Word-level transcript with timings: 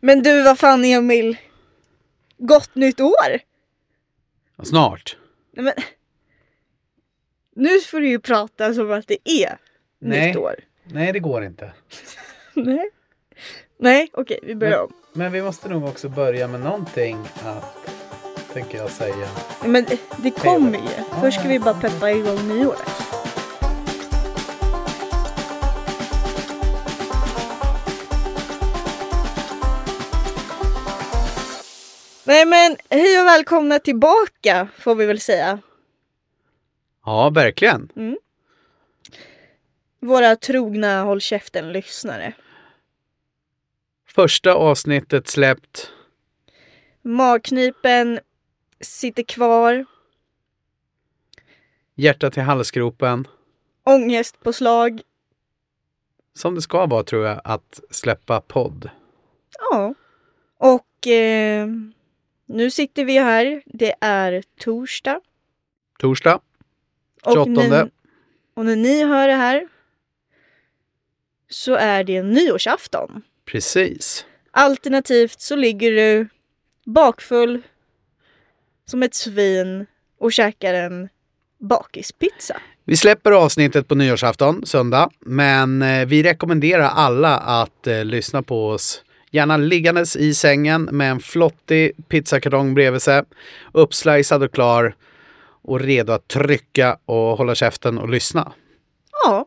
Men 0.00 0.22
du, 0.22 0.42
vad 0.42 0.58
fan 0.58 0.84
Emil? 0.84 1.36
Gott 2.38 2.74
nytt 2.74 3.00
år! 3.00 3.38
Snart. 4.62 5.16
Nej, 5.52 5.64
men... 5.64 5.74
Nu 7.56 7.80
får 7.80 8.00
du 8.00 8.08
ju 8.08 8.20
prata 8.20 8.74
som 8.74 8.90
att 8.92 9.06
det 9.08 9.18
är 9.30 9.58
Nej. 10.00 10.26
nytt 10.26 10.36
år. 10.36 10.54
Nej, 10.84 11.12
det 11.12 11.18
går 11.18 11.44
inte. 11.44 11.72
Nej. 12.54 12.90
Nej, 13.78 14.08
okej, 14.12 14.40
vi 14.42 14.54
börjar 14.54 14.78
om. 14.82 14.92
Men 15.12 15.32
vi 15.32 15.42
måste 15.42 15.68
nog 15.68 15.84
också 15.84 16.08
börja 16.08 16.48
med 16.48 16.60
någonting 16.60 17.18
att, 17.44 17.76
tänker 18.52 18.78
jag 18.78 18.90
säga. 18.90 19.28
Men 19.64 19.84
det- 19.84 20.00
det 20.22 20.30
kommer 20.30 20.78
ju. 20.78 21.20
Först 21.20 21.38
ska 21.40 21.48
vi 21.48 21.58
bara 21.58 21.74
peppa 21.74 22.10
igång 22.10 22.48
nyåret. 22.48 22.88
Nej 32.30 32.46
men 32.46 32.76
hej 32.90 33.20
och 33.20 33.26
välkomna 33.26 33.78
tillbaka 33.78 34.68
får 34.78 34.94
vi 34.94 35.06
väl 35.06 35.20
säga. 35.20 35.58
Ja, 37.04 37.30
verkligen. 37.30 37.88
Våra 40.00 40.36
trogna 40.36 41.02
Håll 41.02 41.20
käften-lyssnare. 41.20 42.32
Första 44.06 44.54
avsnittet 44.54 45.28
släppt. 45.28 45.92
Magknipen 47.02 48.20
sitter 48.80 49.22
kvar. 49.22 49.86
Hjärtat 51.94 52.36
i 52.36 52.40
halsgropen. 52.40 53.28
Ångestpåslag. 53.84 55.00
Som 56.34 56.54
det 56.54 56.62
ska 56.62 56.86
vara 56.86 57.02
tror 57.02 57.26
jag, 57.26 57.40
att 57.44 57.80
släppa 57.90 58.40
podd. 58.40 58.90
Ja. 59.70 59.94
Och 60.58 61.06
eh, 61.06 61.68
nu 62.50 62.70
sitter 62.70 63.04
vi 63.04 63.18
här. 63.18 63.62
Det 63.66 63.94
är 64.00 64.42
torsdag. 64.60 65.20
Torsdag. 65.98 66.40
Och 67.22 67.32
28. 67.32 67.50
När, 67.50 67.90
och 68.54 68.64
när 68.64 68.76
ni 68.76 69.04
hör 69.04 69.28
det 69.28 69.34
här 69.34 69.68
så 71.48 71.74
är 71.74 72.04
det 72.04 72.22
nyårsafton. 72.22 73.22
Precis. 73.44 74.26
Alternativt 74.50 75.40
så 75.40 75.56
ligger 75.56 75.90
du 75.90 76.28
bakfull 76.84 77.62
som 78.86 79.02
ett 79.02 79.14
svin 79.14 79.86
och 80.18 80.32
käkar 80.32 80.74
en 80.74 81.08
bakispizza. 81.58 82.60
Vi 82.84 82.96
släpper 82.96 83.32
avsnittet 83.32 83.88
på 83.88 83.94
nyårsafton, 83.94 84.66
söndag. 84.66 85.10
Men 85.20 85.82
eh, 85.82 86.06
vi 86.06 86.22
rekommenderar 86.22 86.88
alla 86.88 87.38
att 87.38 87.86
eh, 87.86 88.04
lyssna 88.04 88.42
på 88.42 88.68
oss. 88.68 89.04
Gärna 89.30 89.56
liggandes 89.56 90.16
i 90.16 90.34
sängen 90.34 90.82
med 90.82 91.10
en 91.10 91.20
flottig 91.20 92.08
pizzakartong 92.08 92.74
bredvid 92.74 93.02
sig. 93.02 93.22
Uppslicead 93.72 94.42
och 94.42 94.52
klar. 94.52 94.96
Och 95.62 95.80
redo 95.80 96.12
att 96.12 96.28
trycka 96.28 96.98
och 97.04 97.16
hålla 97.38 97.54
käften 97.54 97.98
och 97.98 98.08
lyssna. 98.08 98.52
Ja, 99.24 99.46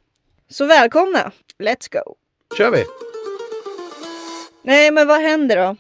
så 0.50 0.66
välkomna. 0.66 1.32
Let's 1.60 1.92
go. 1.92 2.16
kör 2.58 2.72
vi! 2.72 2.84
Nej, 4.64 4.92
men 4.92 5.08
vad 5.08 5.22
händer 5.22 5.58
då? 5.58 5.76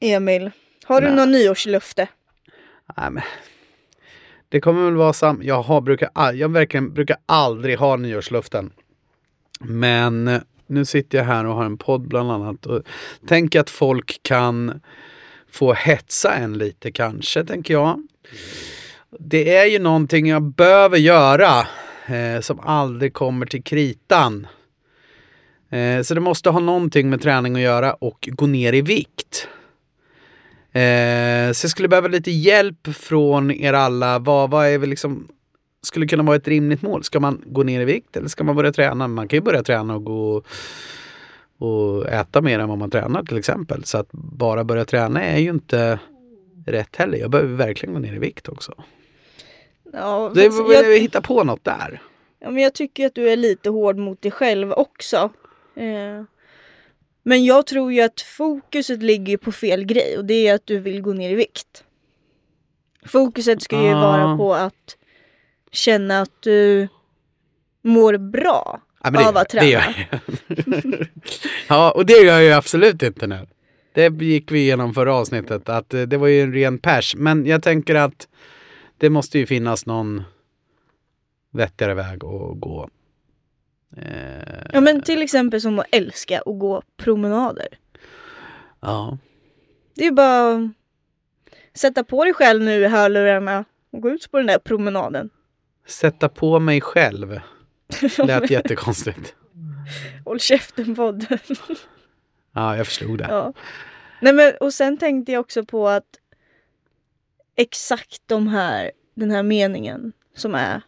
Emil, 0.00 0.50
har 0.84 1.00
du 1.00 1.06
Nej. 1.06 1.16
något 1.16 1.28
nyårslöfte? 1.28 2.08
Nej, 2.96 3.10
men. 3.10 3.22
Det 4.48 4.60
kommer 4.60 4.84
väl 4.84 4.94
vara 4.94 5.12
sam... 5.12 5.40
Jag, 5.42 5.62
har, 5.62 5.80
brukar, 5.80 6.10
all- 6.12 6.38
jag 6.38 6.48
verkligen 6.48 6.92
brukar 6.94 7.16
aldrig 7.26 7.78
ha 7.78 7.96
nyårsluften. 7.96 8.72
Men 9.60 10.40
nu 10.70 10.84
sitter 10.84 11.18
jag 11.18 11.24
här 11.24 11.46
och 11.46 11.54
har 11.54 11.64
en 11.64 11.78
podd 11.78 12.08
bland 12.08 12.32
annat. 12.32 12.66
Och 12.66 12.82
tänk 13.28 13.54
att 13.54 13.70
folk 13.70 14.20
kan 14.22 14.80
få 15.50 15.72
hetsa 15.72 16.34
en 16.34 16.58
lite 16.58 16.92
kanske, 16.92 17.44
tänker 17.44 17.74
jag. 17.74 18.06
Det 19.18 19.56
är 19.56 19.66
ju 19.66 19.78
någonting 19.78 20.26
jag 20.26 20.42
behöver 20.42 20.98
göra 20.98 21.66
eh, 22.06 22.40
som 22.40 22.60
aldrig 22.60 23.14
kommer 23.14 23.46
till 23.46 23.62
kritan. 23.62 24.46
Eh, 25.70 26.02
så 26.02 26.14
det 26.14 26.20
måste 26.20 26.50
ha 26.50 26.60
någonting 26.60 27.10
med 27.10 27.22
träning 27.22 27.54
att 27.54 27.60
göra 27.60 27.94
och 27.94 28.28
gå 28.32 28.46
ner 28.46 28.72
i 28.72 28.80
vikt. 28.80 29.48
Eh, 30.72 31.52
så 31.52 31.64
jag 31.64 31.70
skulle 31.70 31.88
behöva 31.88 32.08
lite 32.08 32.30
hjälp 32.30 32.88
från 32.94 33.50
er 33.50 33.72
alla. 33.72 34.18
Vad, 34.18 34.50
vad 34.50 34.66
är 34.66 34.78
vi 34.78 34.86
liksom 34.86 35.28
skulle 35.90 36.06
kunna 36.06 36.22
vara 36.22 36.36
ett 36.36 36.48
rimligt 36.48 36.82
mål? 36.82 37.04
Ska 37.04 37.20
man 37.20 37.42
gå 37.46 37.62
ner 37.62 37.80
i 37.80 37.84
vikt 37.84 38.16
eller 38.16 38.28
ska 38.28 38.44
man 38.44 38.56
börja 38.56 38.72
träna? 38.72 39.08
Man 39.08 39.28
kan 39.28 39.36
ju 39.36 39.40
börja 39.40 39.62
träna 39.62 39.94
och 39.94 40.04
gå 40.04 40.42
och 41.58 42.08
äta 42.08 42.40
mer 42.40 42.58
än 42.58 42.68
vad 42.68 42.78
man 42.78 42.90
tränar 42.90 43.22
till 43.22 43.36
exempel. 43.38 43.84
Så 43.84 43.98
att 43.98 44.08
bara 44.12 44.64
börja 44.64 44.84
träna 44.84 45.22
är 45.22 45.38
ju 45.38 45.50
inte 45.50 45.98
rätt 46.66 46.96
heller. 46.96 47.18
Jag 47.18 47.30
behöver 47.30 47.54
verkligen 47.56 47.94
gå 47.94 48.00
ner 48.00 48.14
i 48.14 48.18
vikt 48.18 48.48
också. 48.48 48.72
Ja, 49.92 50.30
Det, 50.34 50.44
jag, 50.44 50.98
hitta 50.98 51.20
på 51.20 51.44
något 51.44 51.64
där. 51.64 52.02
ja, 52.40 52.50
men 52.50 52.62
jag 52.62 52.74
tycker 52.74 53.06
att 53.06 53.14
du 53.14 53.30
är 53.30 53.36
lite 53.36 53.70
hård 53.70 53.96
mot 53.96 54.22
dig 54.22 54.30
själv 54.32 54.72
också. 54.72 55.16
Eh, 55.76 56.24
men 57.22 57.44
jag 57.44 57.66
tror 57.66 57.92
ju 57.92 58.00
att 58.00 58.20
fokuset 58.20 59.02
ligger 59.02 59.36
på 59.36 59.52
fel 59.52 59.84
grej 59.84 60.18
och 60.18 60.24
det 60.24 60.48
är 60.48 60.54
att 60.54 60.66
du 60.66 60.78
vill 60.78 61.02
gå 61.02 61.12
ner 61.12 61.30
i 61.30 61.34
vikt. 61.34 61.84
Fokuset 63.06 63.62
ska 63.62 63.82
ju 63.82 63.88
Ah. 63.94 64.00
vara 64.00 64.36
på 64.36 64.54
att 64.54 64.96
känna 65.72 66.20
att 66.20 66.42
du 66.42 66.88
mår 67.82 68.18
bra 68.18 68.80
Ja, 69.02 69.10
men 69.10 69.26
av 69.26 69.36
att 69.36 69.48
träna. 69.48 69.64
det 69.64 69.70
gör 69.70 70.08
jag. 70.10 70.20
ja, 71.68 71.90
och 71.90 72.06
det 72.06 72.12
gör 72.12 72.24
jag 72.32 72.44
ju 72.44 72.52
absolut 72.52 73.02
inte 73.02 73.26
nu. 73.26 73.46
Det 73.92 74.22
gick 74.22 74.52
vi 74.52 74.58
igenom 74.58 74.94
förra 74.94 75.14
avsnittet, 75.14 75.68
att 75.68 75.94
eh, 75.94 76.02
det 76.02 76.16
var 76.16 76.26
ju 76.26 76.42
en 76.42 76.52
ren 76.52 76.78
pers. 76.78 77.14
Men 77.16 77.46
jag 77.46 77.62
tänker 77.62 77.94
att 77.94 78.28
det 78.98 79.10
måste 79.10 79.38
ju 79.38 79.46
finnas 79.46 79.86
någon 79.86 80.22
vettigare 81.52 81.94
väg 81.94 82.24
att 82.24 82.60
gå. 82.60 82.88
Eh, 83.96 84.70
Ja 84.72 84.80
men 84.80 85.02
till 85.02 85.22
exempel 85.22 85.60
som 85.60 85.78
att 85.78 85.86
älska 85.92 86.38
att 86.38 86.58
gå 86.58 86.82
promenader. 86.96 87.68
ja. 88.80 89.18
Det 89.94 90.06
är 90.06 90.12
bara 90.12 90.54
att 90.54 90.70
sätta 91.78 92.04
på 92.04 92.24
dig 92.24 92.34
själv 92.34 92.62
nu 92.62 92.72
i 92.84 92.86
hörlurarna 92.86 93.64
och 93.92 94.00
gå 94.02 94.10
ut 94.10 94.30
på 94.30 94.36
den 94.38 94.46
där 94.46 94.58
promenaden. 94.58 95.30
Sätta 95.90 96.28
på 96.28 96.58
mig 96.58 96.80
själv. 96.80 97.40
Lät 98.18 98.50
jättekonstigt. 98.50 99.34
Håll 100.24 100.40
käften 100.40 100.94
podden. 100.94 101.38
Ja, 102.52 102.76
jag 102.76 102.86
förstod 102.86 103.18
det. 103.18 103.26
ja. 103.30 103.52
Nej 104.20 104.32
men 104.32 104.52
och 104.60 104.74
sen 104.74 104.96
tänkte 104.98 105.32
jag 105.32 105.40
också 105.40 105.64
på 105.64 105.88
att 105.88 106.06
exakt 107.56 108.22
de 108.26 108.48
här, 108.48 108.90
den 109.14 109.30
här 109.30 109.42
meningen 109.42 110.12
som 110.36 110.54
är 110.54 110.82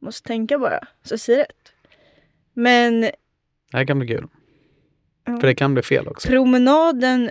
måste 0.00 0.28
tänka 0.28 0.58
bara 0.58 0.80
så 1.02 1.12
jag 1.12 1.20
säger 1.20 1.38
rätt. 1.38 1.72
Men 2.52 3.00
Det 3.00 3.12
här 3.72 3.84
kan 3.84 3.98
bli 3.98 4.08
kul. 4.08 4.28
Ja. 5.24 5.40
För 5.40 5.46
det 5.46 5.54
kan 5.54 5.74
bli 5.74 5.82
fel 5.82 6.08
också. 6.08 6.28
promenaden 6.28 7.30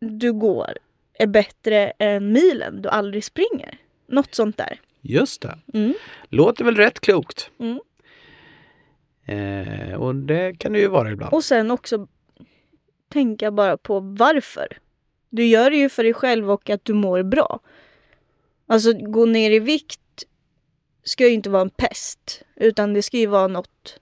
du 0.00 0.32
går 0.32 0.72
är 1.14 1.26
bättre 1.26 1.92
än 1.98 2.32
milen 2.32 2.82
du 2.82 2.88
aldrig 2.88 3.24
springer. 3.24 3.78
Något 4.08 4.34
sånt 4.34 4.56
där. 4.56 4.80
Just 5.00 5.42
det. 5.42 5.58
Mm. 5.74 5.94
Låter 6.28 6.64
väl 6.64 6.76
rätt 6.76 7.00
klokt. 7.00 7.50
Mm. 7.58 7.80
Eh, 9.26 9.94
och 9.94 10.14
det 10.14 10.58
kan 10.58 10.72
det 10.72 10.78
ju 10.78 10.88
vara 10.88 11.10
ibland. 11.10 11.32
Och 11.32 11.44
sen 11.44 11.70
också 11.70 12.06
tänka 13.08 13.50
bara 13.50 13.76
på 13.76 14.00
varför. 14.00 14.78
Du 15.30 15.44
gör 15.44 15.70
det 15.70 15.76
ju 15.76 15.88
för 15.88 16.04
dig 16.04 16.14
själv 16.14 16.50
och 16.50 16.70
att 16.70 16.84
du 16.84 16.92
mår 16.92 17.22
bra. 17.22 17.60
Alltså 18.66 18.92
gå 18.92 19.26
ner 19.26 19.50
i 19.50 19.58
vikt 19.58 20.00
ska 21.04 21.26
ju 21.26 21.32
inte 21.32 21.50
vara 21.50 21.62
en 21.62 21.70
pest. 21.70 22.42
Utan 22.56 22.94
det 22.94 23.02
ska 23.02 23.16
ju 23.16 23.26
vara 23.26 23.46
något 23.46 24.00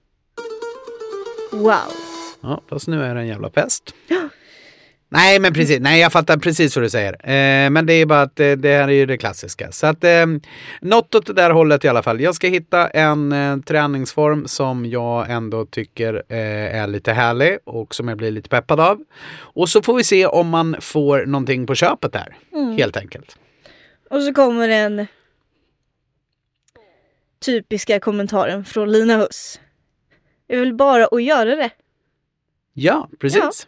wow. 1.51 1.93
Ja, 2.41 2.61
fast 2.67 2.87
nu 2.87 3.03
är 3.03 3.15
det 3.15 3.21
en 3.21 3.27
jävla 3.27 3.49
pest. 3.49 3.95
Nej, 5.09 5.39
men 5.39 5.53
precis. 5.53 5.79
Nej, 5.79 6.01
jag 6.01 6.11
fattar 6.11 6.37
precis 6.37 6.75
vad 6.75 6.85
du 6.85 6.89
säger. 6.89 7.13
Eh, 7.13 7.69
men 7.69 7.85
det 7.85 7.93
är 7.93 8.05
bara 8.05 8.21
att 8.21 8.39
eh, 8.39 8.51
det 8.51 8.73
här 8.73 8.87
är 8.87 8.91
ju 8.91 9.05
det 9.05 9.17
klassiska. 9.17 9.71
Så 9.71 9.87
att 9.87 10.03
eh, 10.03 10.25
något 10.81 11.15
åt 11.15 11.25
det 11.25 11.33
där 11.33 11.49
hållet 11.49 11.85
i 11.85 11.87
alla 11.87 12.03
fall. 12.03 12.21
Jag 12.21 12.35
ska 12.35 12.47
hitta 12.47 12.87
en 12.87 13.31
eh, 13.31 13.57
träningsform 13.57 14.47
som 14.47 14.85
jag 14.85 15.29
ändå 15.31 15.65
tycker 15.65 16.23
eh, 16.29 16.75
är 16.81 16.87
lite 16.87 17.13
härlig 17.13 17.57
och 17.63 17.95
som 17.95 18.07
jag 18.07 18.17
blir 18.17 18.31
lite 18.31 18.49
peppad 18.49 18.79
av. 18.79 19.03
Och 19.37 19.69
så 19.69 19.81
får 19.81 19.95
vi 19.95 20.03
se 20.03 20.25
om 20.25 20.49
man 20.49 20.75
får 20.81 21.25
någonting 21.25 21.67
på 21.67 21.75
köpet 21.75 22.13
där. 22.13 22.37
Helt 22.77 22.97
enkelt. 22.97 23.37
Och 24.09 24.21
så 24.21 24.33
kommer 24.33 24.67
den 24.67 25.07
typiska 27.45 27.99
kommentaren 27.99 28.65
från 28.65 28.91
Lina 28.91 29.17
Huss. 29.17 29.59
Är 30.47 30.59
väl 30.59 30.73
bara 30.73 31.05
att 31.05 31.23
göra 31.23 31.55
det. 31.55 31.69
Ja, 32.73 33.09
precis. 33.19 33.67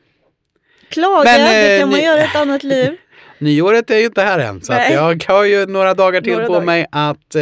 Klaga, 0.89 1.24
Men, 1.24 1.39
det 1.39 1.75
eh, 1.75 1.80
kan 1.80 1.89
man 1.89 2.01
göra 2.01 2.21
ett 2.21 2.36
annat 2.36 2.63
liv. 2.63 2.97
Nyåret 3.38 3.89
är 3.89 3.97
ju 3.97 4.06
inte 4.06 4.21
här 4.21 4.39
än 4.39 4.62
så 4.62 4.74
jag 4.74 5.24
har 5.27 5.44
ju 5.44 5.65
några 5.65 5.94
dagar 5.94 6.21
till 6.21 6.33
Några 6.33 6.47
på 6.47 6.53
dagar. 6.53 6.65
mig 6.65 6.86
att 6.91 7.36
eh, 7.36 7.41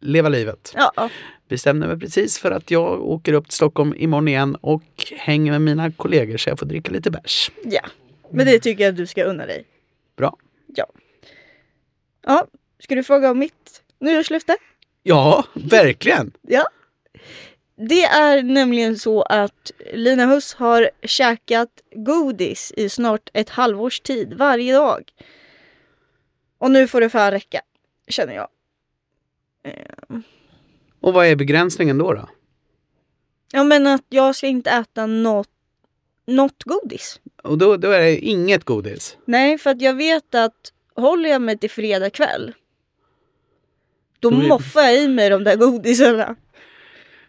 leva 0.00 0.28
livet. 0.28 0.74
Ja, 0.76 1.10
bestämde 1.48 1.86
mig 1.86 1.98
precis 2.00 2.38
för 2.38 2.50
att 2.50 2.70
jag 2.70 3.02
åker 3.02 3.32
upp 3.32 3.44
till 3.44 3.56
Stockholm 3.56 3.94
imorgon 3.96 4.28
igen 4.28 4.56
och 4.60 4.82
hänger 5.16 5.52
med 5.52 5.60
mina 5.60 5.92
kollegor 5.92 6.36
så 6.36 6.48
jag 6.50 6.58
får 6.58 6.66
dricka 6.66 6.90
lite 6.92 7.10
bärs. 7.10 7.50
Ja, 7.64 7.80
men 8.30 8.46
det 8.46 8.58
tycker 8.58 8.84
jag 8.84 8.90
att 8.90 8.96
du 8.96 9.06
ska 9.06 9.24
unna 9.24 9.46
dig. 9.46 9.64
Bra. 10.16 10.36
Ja, 12.26 12.46
ska 12.78 12.94
du 12.94 13.02
fråga 13.04 13.30
om 13.30 13.38
mitt 13.38 13.82
nyårslöfte? 14.00 14.56
Ja, 15.02 15.44
verkligen. 15.54 16.32
Ja. 16.42 16.68
Det 17.76 18.04
är 18.04 18.42
nämligen 18.42 18.98
så 18.98 19.22
att 19.22 19.72
Lina 19.92 20.26
Huss 20.26 20.54
har 20.54 20.90
käkat 21.02 21.68
godis 21.94 22.72
i 22.76 22.88
snart 22.88 23.30
ett 23.32 23.48
halvårs 23.48 24.00
tid 24.00 24.34
varje 24.34 24.74
dag. 24.74 25.12
Och 26.58 26.70
nu 26.70 26.88
får 26.88 27.00
det 27.00 27.10
fan 27.10 27.30
räcka, 27.30 27.60
känner 28.08 28.34
jag. 28.34 28.48
Eh, 29.64 30.18
Och 31.00 31.12
vad 31.12 31.26
är 31.26 31.36
begränsningen 31.36 31.98
då? 31.98 32.12
då? 32.12 32.28
Ja 33.52 33.64
men 33.64 33.86
att 33.86 34.04
jag 34.08 34.36
ska 34.36 34.46
inte 34.46 34.70
äta 34.70 35.06
något, 35.06 35.48
något 36.26 36.62
godis. 36.62 37.20
Och 37.42 37.58
då, 37.58 37.76
då 37.76 37.90
är 37.90 38.00
det 38.00 38.18
inget 38.18 38.64
godis. 38.64 39.16
Nej, 39.24 39.58
för 39.58 39.70
att 39.70 39.80
jag 39.80 39.94
vet 39.94 40.34
att 40.34 40.72
håller 40.94 41.30
jag 41.30 41.42
mig 41.42 41.58
till 41.58 41.70
fredag 41.70 42.10
kväll 42.10 42.54
då 44.20 44.30
moffar 44.30 44.80
jag 44.82 44.98
i 45.02 45.08
mig 45.08 45.30
de 45.30 45.44
där 45.44 45.56
godisarna. 45.56 46.36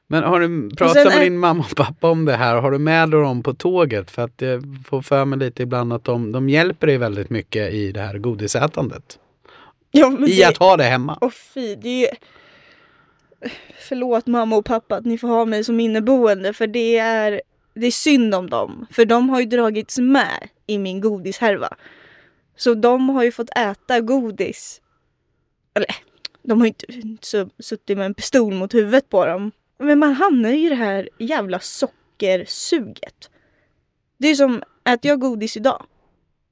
Men 0.07 0.23
har 0.23 0.39
du 0.39 0.75
pratat 0.75 1.05
med 1.05 1.15
är- 1.17 1.19
din 1.23 1.37
mamma 1.37 1.65
och 1.71 1.75
pappa 1.75 2.09
om 2.09 2.25
det 2.25 2.35
här? 2.35 2.55
Har 2.61 2.71
du 2.71 2.77
med 2.77 3.09
dig 3.09 3.21
dem 3.21 3.43
på 3.43 3.53
tåget? 3.53 4.11
För 4.11 4.21
att 4.21 4.41
jag 4.41 4.63
får 4.89 5.01
för 5.01 5.25
mig 5.25 5.39
lite 5.39 5.63
ibland 5.63 5.93
att 5.93 6.03
de, 6.03 6.31
de 6.31 6.49
hjälper 6.49 6.87
dig 6.87 6.97
väldigt 6.97 7.29
mycket 7.29 7.73
i 7.73 7.91
det 7.91 8.01
här 8.01 8.17
godisätandet. 8.17 9.19
Ja, 9.91 10.17
I 10.27 10.37
det... 10.37 10.43
att 10.43 10.57
ha 10.57 10.77
det 10.77 10.83
hemma. 10.83 11.17
Åh 11.21 11.29
fy, 11.29 11.75
det 11.75 11.89
är 11.89 11.99
ju... 12.01 12.07
Förlåt 13.79 14.27
mamma 14.27 14.55
och 14.55 14.65
pappa 14.65 14.95
att 14.95 15.05
ni 15.05 15.17
får 15.17 15.27
ha 15.27 15.45
mig 15.45 15.63
som 15.63 15.79
inneboende 15.79 16.53
för 16.53 16.67
det 16.67 16.97
är, 16.97 17.41
det 17.73 17.87
är 17.87 17.91
synd 17.91 18.35
om 18.35 18.49
dem. 18.49 18.85
För 18.91 19.05
de 19.05 19.29
har 19.29 19.39
ju 19.39 19.45
dragits 19.45 19.97
med 19.99 20.49
i 20.67 20.77
min 20.77 21.01
godishärva. 21.01 21.69
Så 22.57 22.73
de 22.73 23.09
har 23.09 23.23
ju 23.23 23.31
fått 23.31 23.57
äta 23.57 23.99
godis. 23.99 24.81
Eller, 25.73 25.87
de 26.43 26.59
har 26.61 26.65
ju 26.67 26.69
inte 26.69 26.85
su- 27.21 27.49
suttit 27.59 27.97
med 27.97 28.05
en 28.05 28.13
pistol 28.13 28.53
mot 28.53 28.73
huvudet 28.73 29.09
på 29.09 29.25
dem. 29.25 29.51
Men 29.79 29.99
man 29.99 30.13
hamnar 30.13 30.49
ju 30.49 30.65
i 30.65 30.69
det 30.69 30.75
här 30.75 31.09
jävla 31.19 31.59
sockersuget. 31.59 33.29
Det 34.17 34.27
är 34.27 34.35
som, 34.35 34.63
äter 34.89 35.09
jag 35.09 35.19
godis 35.19 35.57
idag, 35.57 35.83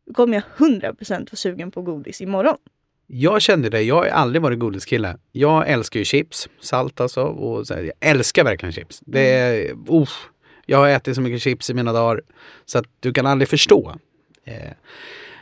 då 0.06 0.14
kommer 0.14 0.34
jag 0.36 0.70
100% 0.70 1.10
vara 1.10 1.26
sugen 1.36 1.72
på 1.72 1.82
godis 1.82 2.22
imorgon. 2.22 2.58
Jag 3.08 3.42
kände 3.42 3.70
det, 3.70 3.82
jag 3.82 3.96
har 3.96 4.06
aldrig 4.06 4.42
varit 4.42 4.60
godiskille. 4.60 5.18
Jag 5.32 5.70
älskar 5.70 6.00
ju 6.00 6.06
chips, 6.06 6.50
salt 6.60 7.02
alltså. 7.02 7.22
Och 7.24 7.68
så 7.68 7.74
här, 7.74 7.82
jag 7.84 7.94
älskar 8.00 8.44
verkligen 8.44 8.74
chips. 8.74 9.00
Det 9.06 9.30
är, 9.32 9.76
uff, 9.90 10.30
jag 10.66 10.78
har 10.78 10.90
ätit 10.90 11.16
så 11.16 11.22
mycket 11.22 11.42
chips 11.42 11.70
i 11.70 11.74
mina 11.74 11.94
dagar 11.94 12.22
så 12.66 12.78
att 12.78 12.86
du 13.00 13.14
kan 13.14 13.26
aldrig 13.26 13.50
förstå. 13.50 13.96
Eh, 14.46 14.72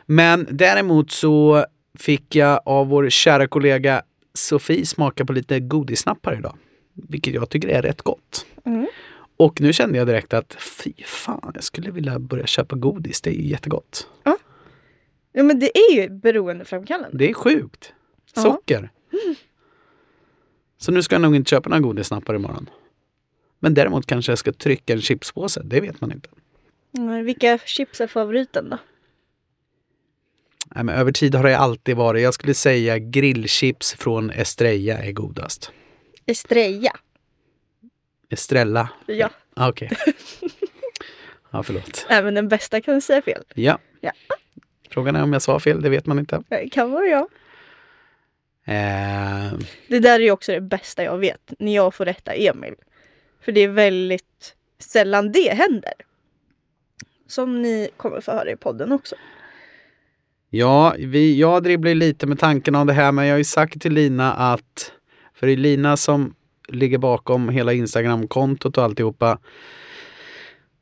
Men 0.05 0.47
däremot 0.49 1.11
så 1.11 1.65
fick 1.99 2.35
jag 2.35 2.61
av 2.65 2.87
vår 2.87 3.09
kära 3.09 3.47
kollega 3.47 4.01
Sofie 4.33 4.85
smaka 4.85 5.25
på 5.25 5.33
lite 5.33 5.59
godissnappar 5.59 6.37
idag. 6.37 6.57
Vilket 7.09 7.33
jag 7.33 7.49
tycker 7.49 7.67
är 7.67 7.81
rätt 7.81 8.01
gott. 8.01 8.45
Mm. 8.65 8.87
Och 9.37 9.61
nu 9.61 9.73
kände 9.73 9.97
jag 9.97 10.07
direkt 10.07 10.33
att 10.33 10.53
fy 10.53 10.93
fan, 11.05 11.51
jag 11.55 11.63
skulle 11.63 11.91
vilja 11.91 12.19
börja 12.19 12.47
köpa 12.47 12.75
godis. 12.75 13.21
Det 13.21 13.29
är 13.29 13.33
ju 13.33 13.47
jättegott. 13.47 14.07
Ja 15.33 15.43
men 15.43 15.59
det 15.59 15.77
är 15.77 15.95
ju 15.95 16.09
beroendeframkallande. 16.09 17.17
Det 17.17 17.29
är 17.29 17.33
sjukt. 17.33 17.93
Ja. 18.35 18.41
Socker. 18.41 18.89
Så 20.77 20.91
nu 20.91 21.03
ska 21.03 21.15
jag 21.15 21.21
nog 21.21 21.35
inte 21.35 21.49
köpa 21.49 21.69
några 21.69 21.81
godissnappar 21.81 22.35
imorgon. 22.35 22.69
Men 23.59 23.73
däremot 23.73 24.05
kanske 24.05 24.31
jag 24.31 24.39
ska 24.39 24.53
trycka 24.53 24.93
en 24.93 25.01
chipspåse. 25.01 25.61
Det 25.63 25.81
vet 25.81 26.01
man 26.01 26.11
inte. 26.11 26.29
Mm, 26.97 27.25
Vilka 27.25 27.57
chips 27.57 28.01
är 28.01 28.07
favoriten 28.07 28.69
då? 28.69 28.77
Nej, 30.75 30.83
men 30.83 30.95
över 30.95 31.11
tid 31.11 31.35
har 31.35 31.43
det 31.43 31.57
alltid 31.57 31.97
varit. 31.97 32.23
Jag 32.23 32.33
skulle 32.33 32.53
säga 32.53 32.99
grillchips 32.99 33.93
från 33.93 34.29
Estrella 34.29 34.97
är 34.97 35.11
godast. 35.11 35.71
Estrella. 36.25 36.91
Estrella. 38.29 38.89
Ja, 39.05 39.29
Ah, 39.53 39.69
Okej. 39.69 39.89
ja, 41.51 41.63
förlåt. 41.63 42.05
även 42.09 42.33
den 42.33 42.47
bästa 42.47 42.81
kan 42.81 43.01
säga 43.01 43.21
fel. 43.21 43.43
Ja. 43.55 43.79
Ja. 44.01 44.11
Frågan 44.89 45.15
är 45.15 45.23
om 45.23 45.33
jag 45.33 45.41
sa 45.41 45.59
fel. 45.59 45.81
Det 45.81 45.89
vet 45.89 46.05
man 46.05 46.19
inte. 46.19 46.43
Det 46.49 46.69
kan 46.69 46.91
vara 46.91 47.05
jag. 47.05 47.27
Eh, 48.65 49.53
Det 49.87 49.99
där 49.99 50.19
är 50.19 50.23
ju 50.23 50.31
också 50.31 50.51
det 50.51 50.61
bästa 50.61 51.03
jag 51.03 51.17
vet. 51.17 51.53
När 51.59 51.75
jag 51.75 51.93
får 51.95 52.05
rätta 52.05 52.33
Emil. 52.33 52.73
För 53.41 53.51
det 53.51 53.61
är 53.61 53.67
väldigt 53.67 54.55
sällan 54.79 55.31
det 55.31 55.53
händer. 55.53 55.93
Som 57.27 57.61
ni 57.61 57.89
kommer 57.97 58.21
få 58.21 58.31
höra 58.31 58.51
i 58.51 58.55
podden 58.55 58.91
också. 58.91 59.15
Ja, 60.49 60.95
vi, 60.97 61.39
jag 61.39 61.63
dribblar 61.63 61.93
lite 61.95 62.27
med 62.27 62.39
tanken 62.39 62.75
om 62.75 62.87
det 62.87 62.93
här 62.93 63.11
men 63.11 63.25
jag 63.25 63.33
har 63.33 63.37
ju 63.37 63.43
sagt 63.43 63.81
till 63.81 63.93
Lina 63.93 64.33
att 64.33 64.91
för 65.41 65.47
det 65.47 65.53
är 65.53 65.57
Lina 65.57 65.97
som 65.97 66.33
ligger 66.67 66.97
bakom 66.97 67.49
hela 67.49 67.73
Instagram-kontot 67.73 68.77
och 68.77 68.83
alltihopa. 68.83 69.39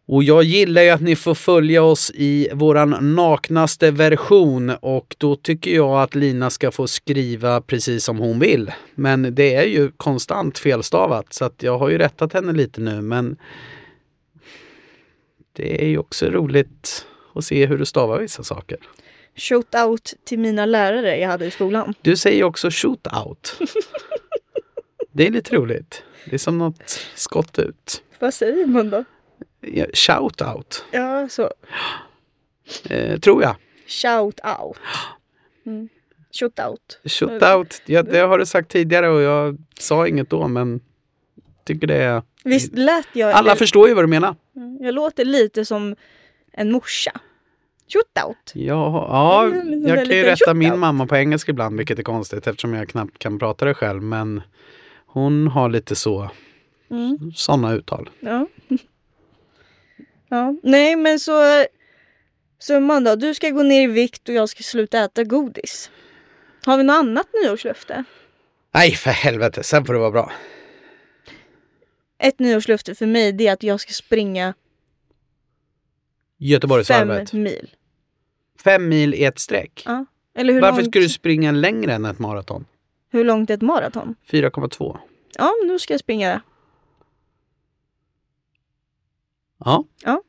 Och 0.05 0.23
jag 0.23 0.43
gillar 0.43 0.81
ju 0.81 0.89
att 0.89 1.01
ni 1.01 1.15
får 1.15 1.35
följa 1.35 1.83
oss 1.83 2.11
i 2.15 2.49
våran 2.53 3.15
naknaste 3.15 3.91
version 3.91 4.69
och 4.69 5.15
då 5.17 5.35
tycker 5.35 5.75
jag 5.75 6.01
att 6.01 6.15
Lina 6.15 6.49
ska 6.49 6.71
få 6.71 6.87
skriva 6.87 7.61
precis 7.61 8.03
som 8.03 8.17
hon 8.17 8.39
vill. 8.39 8.71
Men 8.95 9.35
det 9.35 9.55
är 9.55 9.65
ju 9.65 9.91
konstant 9.91 10.57
felstavat 10.57 11.33
så 11.33 11.45
att 11.45 11.63
jag 11.63 11.77
har 11.77 11.89
ju 11.89 11.97
rättat 11.97 12.33
henne 12.33 12.53
lite 12.53 12.81
nu 12.81 13.01
men 13.01 13.37
det 15.53 15.83
är 15.83 15.87
ju 15.87 15.97
också 15.97 16.25
roligt 16.25 17.05
att 17.35 17.45
se 17.45 17.65
hur 17.65 17.77
du 17.77 17.85
stavar 17.85 18.19
vissa 18.19 18.43
saker. 18.43 18.77
Shout 19.35 19.75
out 19.75 20.13
till 20.25 20.39
mina 20.39 20.65
lärare 20.65 21.17
jag 21.17 21.29
hade 21.29 21.45
i 21.45 21.51
skolan. 21.51 21.93
Du 22.01 22.17
säger 22.17 22.43
också 22.43 22.69
shootout. 22.71 23.57
Det 25.19 25.27
är 25.27 25.31
lite 25.31 25.55
roligt. 25.55 26.03
Det 26.25 26.33
är 26.33 26.37
som 26.37 26.57
något 26.57 26.99
skott 27.15 27.59
ut. 27.59 28.03
Vad 28.19 28.33
säger 28.33 28.65
man 28.65 28.89
då? 28.89 29.03
Ja, 29.61 29.85
Shoutout, 29.93 30.85
Ja, 30.91 31.29
så. 31.29 31.51
eh, 32.89 33.19
tror 33.19 33.43
jag. 33.43 33.55
Shout 33.87 34.39
out. 34.59 34.77
Mm. 35.65 35.89
Shoot 36.39 36.59
out. 36.59 36.99
Shootout, 37.05 37.81
ja, 37.85 38.03
det 38.03 38.19
har 38.19 38.37
du 38.39 38.45
sagt 38.45 38.71
tidigare 38.71 39.09
och 39.09 39.21
jag 39.21 39.57
sa 39.79 40.07
inget 40.07 40.29
då 40.29 40.47
men 40.47 40.79
tycker 41.65 41.87
det 41.87 41.95
är... 42.03 42.23
Visst 42.43 42.73
lät 42.73 43.07
jag... 43.13 43.31
Alla 43.31 43.55
förstår 43.55 43.87
ju 43.87 43.93
vad 43.93 44.03
du 44.03 44.07
menar. 44.07 44.35
Mm, 44.55 44.77
Jag 44.81 44.93
låter 44.93 45.25
lite 45.25 45.65
som 45.65 45.95
en 46.53 46.71
morsa. 46.71 47.11
Shoot 47.93 48.25
out. 48.27 48.51
Ja, 48.53 49.07
ja 49.09 49.45
Mm, 49.45 49.87
jag 49.87 50.05
kan 50.05 50.17
ju 50.17 50.23
rätta 50.23 50.53
min 50.53 50.79
mamma 50.79 51.05
på 51.07 51.15
engelska 51.15 51.51
ibland 51.51 51.77
vilket 51.77 51.99
är 51.99 52.03
konstigt 52.03 52.47
eftersom 52.47 52.73
jag 52.73 52.89
knappt 52.89 53.19
kan 53.19 53.39
prata 53.39 53.65
det 53.65 53.73
själv 53.73 54.03
men 54.03 54.41
hon 55.11 55.47
har 55.47 55.69
lite 55.69 55.95
så, 55.95 56.31
Mm. 56.91 57.31
sådana 57.35 57.73
uttal. 57.73 58.09
Ja. 58.19 58.47
ja. 60.29 60.55
Nej 60.63 60.95
men 60.95 61.19
så... 61.19 61.65
Summan 62.59 63.03
då, 63.03 63.15
du 63.15 63.33
ska 63.33 63.49
gå 63.49 63.63
ner 63.63 63.81
i 63.83 63.87
vikt 63.87 64.29
och 64.29 64.35
jag 64.35 64.49
ska 64.49 64.63
sluta 64.63 64.99
äta 65.03 65.23
godis. 65.23 65.91
Har 66.65 66.77
vi 66.77 66.83
något 66.83 66.93
annat 66.93 67.27
nyårslöfte? 67.43 68.03
Nej 68.73 68.91
för 68.91 69.09
helvete, 69.11 69.63
sen 69.63 69.85
får 69.85 69.93
det 69.93 69.99
vara 69.99 70.11
bra. 70.11 70.31
Ett 72.17 72.39
nyårslöfte 72.39 72.95
för 72.95 73.05
mig 73.05 73.31
det 73.31 73.47
är 73.47 73.53
att 73.53 73.63
jag 73.63 73.79
ska 73.79 73.93
springa 73.93 74.45
fem 74.53 74.53
Göteborgsvarvet. 76.37 77.33
mil. 77.33 77.69
Fem 78.63 78.89
mil 78.89 79.13
i 79.13 79.23
ett 79.23 79.39
streck. 79.39 79.83
Ja. 79.85 80.05
Varför 80.33 80.81
långt, 80.81 80.85
ska 80.91 80.99
du 80.99 81.09
springa 81.09 81.51
längre 81.51 81.93
än 81.93 82.05
ett 82.05 82.19
maraton? 82.19 82.65
Hur 83.09 83.23
långt 83.23 83.49
är 83.49 83.53
ett 83.53 83.61
maraton? 83.61 84.15
4,2. 84.27 84.97
Ja, 85.37 85.51
nu 85.65 85.79
ska 85.79 85.93
jag 85.93 85.99
springa 85.99 86.29
det. 86.29 86.41
Ja, 90.03 90.23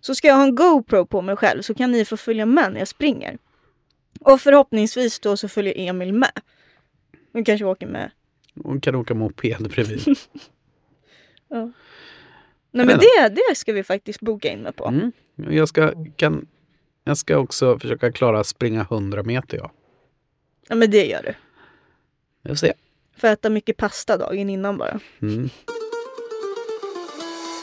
Så 0.00 0.14
ska 0.14 0.28
jag 0.28 0.34
ha 0.34 0.42
en 0.42 0.54
GoPro 0.54 1.06
på 1.06 1.22
mig 1.22 1.36
själv 1.36 1.62
så 1.62 1.74
kan 1.74 1.92
ni 1.92 2.04
få 2.04 2.16
följa 2.16 2.46
med 2.46 2.72
när 2.72 2.78
jag 2.78 2.88
springer. 2.88 3.38
Och 4.20 4.40
förhoppningsvis 4.40 5.20
då 5.20 5.36
så 5.36 5.48
följer 5.48 5.74
Emil 5.76 6.12
med. 6.12 6.40
Vi 7.32 7.44
kanske 7.44 7.64
åker 7.64 7.86
med. 7.86 8.10
hon 8.64 8.80
kan 8.80 8.94
åka 8.94 9.14
moped 9.14 9.70
bredvid. 9.70 10.00
Ja. 11.52 11.70
Nej 12.70 12.86
men 12.86 12.98
det, 12.98 13.28
det 13.28 13.56
ska 13.56 13.72
vi 13.72 13.82
faktiskt 13.82 14.20
boka 14.20 14.52
in 14.52 14.60
mig 14.60 14.72
på. 14.72 14.86
Mm. 14.88 15.12
Jag, 15.34 15.68
ska, 15.68 15.92
kan, 16.16 16.46
jag 17.04 17.16
ska 17.16 17.38
också 17.38 17.78
försöka 17.78 18.12
klara 18.12 18.44
springa 18.44 18.80
100 18.80 19.22
meter. 19.22 19.58
Ja. 19.58 19.72
Ja 20.68 20.74
men 20.74 20.90
det 20.90 21.06
gör 21.06 21.22
du. 21.22 21.34
Vi 22.42 22.48
får 22.48 22.56
se. 22.56 22.72
Får 23.16 23.28
äta 23.28 23.50
mycket 23.50 23.76
pasta 23.76 24.16
dagen 24.16 24.50
innan 24.50 24.78
bara. 24.78 25.00
Mm. 25.22 25.50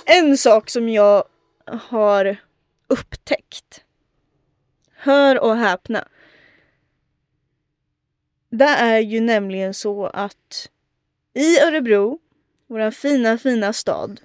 En 0.06 0.38
sak 0.38 0.70
som 0.70 0.90
jag 0.90 1.24
har 1.66 2.38
upptäckt. 2.88 3.84
Hör 4.92 5.40
och 5.40 5.56
häpna. 5.56 6.08
Det 8.50 8.66
är 8.66 9.00
ju 9.00 9.20
nämligen 9.22 9.74
så 9.74 10.06
att 10.06 10.70
i 11.34 11.60
Örebro 11.60 12.20
vår 12.68 12.92
fina, 12.92 13.38
fina 13.38 13.74
stad, 13.74 14.22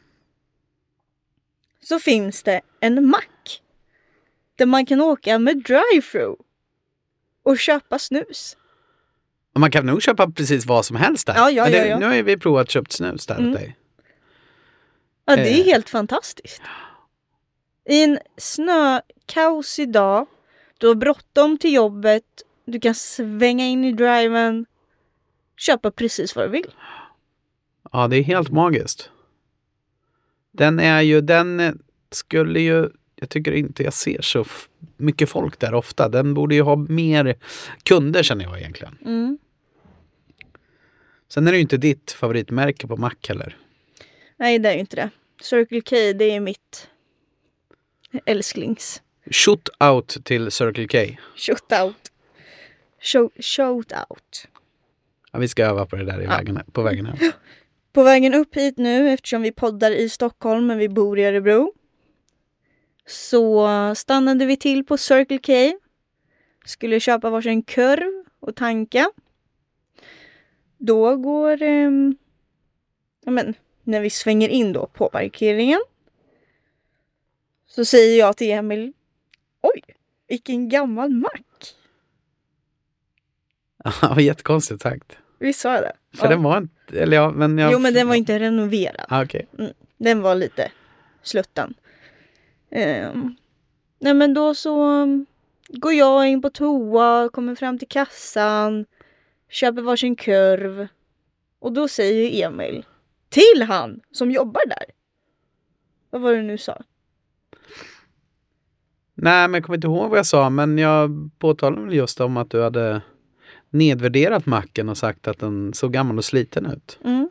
så 1.80 1.98
finns 1.98 2.42
det 2.42 2.60
en 2.80 3.06
mack 3.08 3.62
där 4.56 4.66
man 4.66 4.86
kan 4.86 5.00
åka 5.00 5.38
med 5.38 5.56
drive-through 5.56 6.40
och 7.42 7.58
köpa 7.58 7.98
snus. 7.98 8.56
Och 9.54 9.60
Man 9.60 9.70
kan 9.70 9.86
nog 9.86 10.02
köpa 10.02 10.30
precis 10.30 10.66
vad 10.66 10.84
som 10.84 10.96
helst 10.96 11.26
där. 11.26 11.34
Ja, 11.34 11.50
ja, 11.50 11.64
det, 11.64 11.70
ja, 11.76 11.84
ja. 11.84 11.98
Nu 11.98 12.06
har 12.06 12.22
vi 12.22 12.36
provat 12.36 12.70
köpt 12.70 12.92
snus 12.92 13.26
där 13.26 13.38
Mm. 13.38 13.50
åt 13.50 13.56
dig. 13.56 13.76
Ja, 15.24 15.36
det 15.36 15.50
är 15.54 15.60
Eh. 15.60 15.64
helt 15.64 15.88
fantastiskt. 15.88 16.62
I 17.88 18.02
en 18.04 18.18
snökaosig 18.36 19.92
dag, 19.92 20.26
du 20.78 20.88
har 20.88 20.94
bråttom 20.94 21.58
till 21.58 21.72
jobbet, 21.72 22.24
du 22.64 22.80
kan 22.80 22.94
svänga 22.94 23.64
in 23.64 23.84
i 23.84 23.92
driven, 23.92 24.66
köpa 25.56 25.90
precis 25.90 26.36
vad 26.36 26.44
du 26.44 26.48
vill. 26.48 26.70
Ja, 27.92 28.08
det 28.08 28.16
är 28.16 28.22
helt 28.22 28.50
magiskt. 28.50 29.10
Den 30.52 30.80
är 30.80 31.00
ju, 31.00 31.20
den 31.20 31.80
skulle 32.10 32.60
ju, 32.60 32.90
jag 33.22 33.28
tycker 33.28 33.52
inte 33.52 33.82
jag 33.82 33.92
ser 33.92 34.20
så 34.22 34.44
mycket 34.96 35.28
folk 35.28 35.58
där 35.58 35.74
ofta. 35.74 36.08
Den 36.08 36.34
borde 36.34 36.54
ju 36.54 36.62
ha 36.62 36.76
mer 36.76 37.36
kunder 37.82 38.22
känner 38.22 38.44
jag 38.44 38.58
egentligen. 38.60 38.98
Mm. 39.04 39.38
Sen 41.28 41.46
är 41.46 41.50
det 41.52 41.56
ju 41.56 41.62
inte 41.62 41.76
ditt 41.76 42.12
favoritmärke 42.12 42.86
på 42.86 42.96
Mac 42.96 43.12
heller. 43.28 43.56
Nej, 44.36 44.58
det 44.58 44.68
är 44.68 44.74
ju 44.74 44.80
inte 44.80 44.96
det. 44.96 45.10
Circle 45.42 45.80
K, 45.80 45.96
det 46.18 46.24
är 46.30 46.40
mitt 46.40 46.88
älsklings. 48.26 49.02
Shoot 49.30 49.68
out 49.80 50.16
till 50.24 50.50
Circle 50.50 50.88
K. 50.88 51.16
Shootout. 51.36 51.94
Show, 53.00 53.30
shoutout. 53.40 54.48
Ja, 55.32 55.38
vi 55.38 55.48
ska 55.48 55.64
öva 55.64 55.86
på 55.86 55.96
det 55.96 56.04
där 56.04 56.20
i 56.20 56.24
Ja. 56.24 56.30
vägen, 56.30 56.60
på 56.72 56.82
vägen 56.82 57.06
hem. 57.06 57.16
På 57.92 58.02
vägen 58.02 58.34
upp 58.34 58.56
hit 58.56 58.78
nu, 58.78 59.10
eftersom 59.10 59.42
vi 59.42 59.52
poddar 59.52 59.90
i 59.90 60.08
Stockholm 60.08 60.66
men 60.66 60.78
vi 60.78 60.88
bor 60.88 61.18
i 61.18 61.24
Örebro, 61.24 61.72
så 63.06 63.68
stannade 63.94 64.46
vi 64.46 64.56
till 64.56 64.84
på 64.84 64.96
Circle 64.98 65.38
K. 65.38 65.78
Skulle 66.64 67.00
köpa 67.00 67.30
varsin 67.30 67.62
kurv 67.62 68.24
och 68.40 68.56
tanka. 68.56 69.10
Då 70.78 71.16
går... 71.16 71.62
ehm, 71.62 72.16
ja 73.24 73.30
men, 73.32 73.54
när 73.82 74.00
vi 74.00 74.10
svänger 74.10 74.48
in 74.48 74.72
då 74.72 74.86
på 74.86 75.08
parkeringen 75.08 75.80
så 77.66 77.84
säger 77.84 78.18
jag 78.18 78.36
till 78.36 78.50
Emil 78.50 78.92
Oj, 79.60 79.82
vilken 80.28 80.68
gammal 80.68 81.10
mack! 81.10 81.46
Ja, 84.02 84.20
jättekonstigt 84.20 84.82
sagt. 84.82 85.16
Visst 85.38 85.60
sa 85.60 85.74
jag 85.74 85.82
det? 85.82 85.92
För 86.18 86.24
Ja. 86.26 86.30
den 86.30 86.42
var 86.42 86.56
inte, 86.58 87.00
eller 87.02 87.16
ja, 87.16 87.30
men 87.30 87.58
jag... 87.58 87.72
Jo 87.72 87.78
men 87.78 87.94
den 87.94 88.08
var 88.08 88.14
inte 88.14 88.38
renoverad. 88.38 89.06
Ah, 89.08 89.22
Okej. 89.24 89.46
Den 89.98 90.22
var 90.22 90.34
lite 90.34 90.70
slutten. 91.22 91.74
Ehm, 92.72 93.36
nej 93.98 94.14
men 94.14 94.34
då 94.34 94.54
så 94.54 94.84
um, 94.84 95.26
går 95.68 95.92
jag 95.92 96.28
in 96.28 96.42
på 96.42 96.50
toa, 96.50 97.28
kommer 97.32 97.54
fram 97.54 97.78
till 97.78 97.88
kassan, 97.88 98.86
köper 99.48 99.82
varsin 99.82 100.16
kurv. 100.16 100.88
Och 101.58 101.72
då 101.72 101.88
säger 101.88 102.46
Emil 102.46 102.84
till 103.28 103.62
han 103.62 104.00
som 104.12 104.30
jobbar 104.30 104.62
där. 104.66 104.84
Vad 106.10 106.20
var 106.20 106.30
det 106.30 106.36
du 106.36 106.42
nu 106.42 106.58
sa? 106.58 106.82
Nej, 109.14 109.48
men 109.48 109.54
jag 109.54 109.64
kommer 109.64 109.76
inte 109.76 109.86
ihåg 109.86 110.10
vad 110.10 110.18
jag 110.18 110.26
sa, 110.26 110.50
men 110.50 110.78
jag 110.78 111.30
påtalade 111.38 111.82
väl 111.82 111.94
just 111.94 112.20
om 112.20 112.36
att 112.36 112.50
du 112.50 112.62
hade 112.62 113.02
nedvärderat 113.70 114.46
macken 114.46 114.88
och 114.88 114.98
sagt 114.98 115.28
att 115.28 115.38
den 115.38 115.74
såg 115.74 115.92
gammal 115.92 116.18
och 116.18 116.24
sliten 116.24 116.66
ut. 116.66 116.98
Mm. 117.04 117.28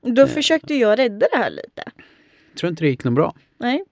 Då 0.00 0.26
försökte 0.26 0.74
jag 0.74 0.98
rädda 0.98 1.26
det 1.32 1.38
här 1.38 1.50
lite. 1.50 1.82
Jag 2.50 2.58
tror 2.58 2.70
inte 2.70 2.84
det 2.84 2.88
gick 2.88 3.04
något 3.04 3.14
bra. 3.14 3.34
Nej. 3.58 3.84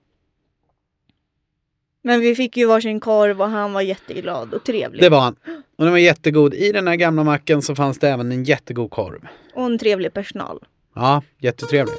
Men 2.03 2.21
vi 2.21 2.35
fick 2.35 2.57
ju 2.57 2.67
varsin 2.67 3.01
korv 3.01 3.43
och 3.43 3.49
han 3.49 3.73
var 3.73 3.81
jätteglad 3.81 4.55
och 4.55 4.65
trevlig. 4.65 5.03
Det 5.03 5.09
var 5.09 5.21
han. 5.21 5.37
Och 5.77 5.85
den 5.85 5.91
var 5.91 5.99
jättegod. 5.99 6.55
I 6.55 6.73
den 6.73 6.89
här 6.89 6.97
gamla 6.97 7.25
macken 7.25 7.63
så 7.63 7.75
fanns 7.75 7.99
det 7.99 8.09
även 8.09 8.33
en 8.33 8.45
jättegod 8.45 8.91
korv. 8.91 9.29
Och 9.55 9.65
en 9.65 9.79
trevlig 9.79 10.13
personal. 10.13 10.65
Ja, 10.95 11.23
jättetrevlig. 11.39 11.95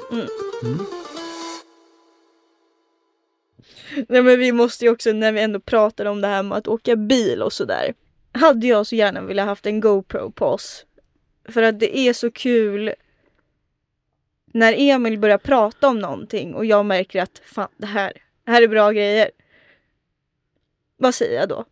Nej 4.08 4.22
men 4.22 4.38
vi 4.38 4.52
måste 4.52 4.84
ju 4.84 4.90
också 4.90 5.12
när 5.12 5.32
vi 5.32 5.40
ändå 5.40 5.60
pratar 5.60 6.04
om 6.04 6.20
det 6.20 6.28
här 6.28 6.42
med 6.42 6.58
att 6.58 6.68
åka 6.68 6.96
bil 6.96 7.42
och 7.42 7.52
sådär. 7.52 7.94
Hade 8.32 8.66
jag 8.66 8.86
så 8.86 8.94
gärna 8.94 9.22
velat 9.22 9.46
haft 9.46 9.66
en 9.66 9.80
GoPro 9.80 10.30
på 10.30 10.46
oss. 10.46 10.86
För 11.48 11.62
att 11.62 11.80
det 11.80 11.98
är 11.98 12.12
så 12.12 12.30
kul 12.30 12.94
när 14.52 14.74
Emil 14.78 15.18
börjar 15.18 15.38
prata 15.38 15.88
om 15.88 15.98
någonting 15.98 16.54
och 16.54 16.66
jag 16.66 16.86
märker 16.86 17.22
att 17.22 17.42
fan 17.44 17.68
det 17.76 17.86
här, 17.86 18.12
det 18.44 18.50
här 18.50 18.62
är 18.62 18.68
bra 18.68 18.92
grejer. 18.92 19.30
Vad 20.96 21.14
säger 21.14 21.40
jag 21.40 21.48
då? 21.48 21.64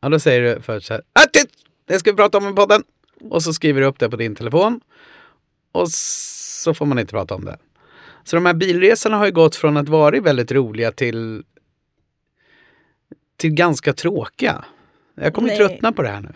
Ja, 0.00 0.08
då 0.08 0.18
säger 0.18 0.42
du 0.42 0.62
först 0.62 0.86
så 0.86 0.94
här. 0.94 1.02
Tyst! 1.32 1.48
Det 1.84 1.98
ska 1.98 2.10
vi 2.10 2.16
prata 2.16 2.38
om 2.38 2.48
i 2.48 2.52
podden. 2.52 2.82
Och 3.20 3.42
så 3.42 3.52
skriver 3.52 3.80
du 3.80 3.86
upp 3.86 3.98
det 3.98 4.10
på 4.10 4.16
din 4.16 4.34
telefon. 4.34 4.80
Och 5.72 5.88
så 5.90 6.74
får 6.74 6.86
man 6.86 6.98
inte 6.98 7.10
prata 7.10 7.34
om 7.34 7.44
det. 7.44 7.58
Så 8.24 8.36
de 8.36 8.46
här 8.46 8.54
bilresorna 8.54 9.16
har 9.16 9.26
ju 9.26 9.32
gått 9.32 9.56
från 9.56 9.76
att 9.76 9.88
vara 9.88 10.20
väldigt 10.20 10.52
roliga 10.52 10.92
till 10.92 11.44
till 13.36 13.50
ganska 13.50 13.92
tråkiga. 13.92 14.64
Jag 15.14 15.34
kommer 15.34 15.48
Nej. 15.48 15.56
tröttna 15.56 15.92
på 15.92 16.02
det 16.02 16.08
här 16.08 16.20
nu. 16.20 16.32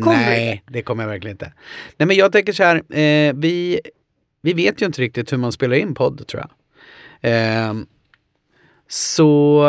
Kommer 0.00 0.16
Nej, 0.16 0.62
det 0.66 0.82
kommer 0.82 1.02
jag 1.02 1.10
verkligen 1.10 1.34
inte. 1.34 1.52
Nej, 1.96 2.06
men 2.06 2.16
jag 2.16 2.32
tänker 2.32 2.52
så 2.52 2.62
här. 2.62 2.76
Eh, 2.98 3.34
vi, 3.34 3.80
vi 4.40 4.52
vet 4.52 4.82
ju 4.82 4.86
inte 4.86 5.02
riktigt 5.02 5.32
hur 5.32 5.38
man 5.38 5.52
spelar 5.52 5.76
in 5.76 5.94
podd 5.94 6.26
tror 6.26 6.42
jag. 6.42 6.50
Eh, 7.30 7.74
så 8.88 9.64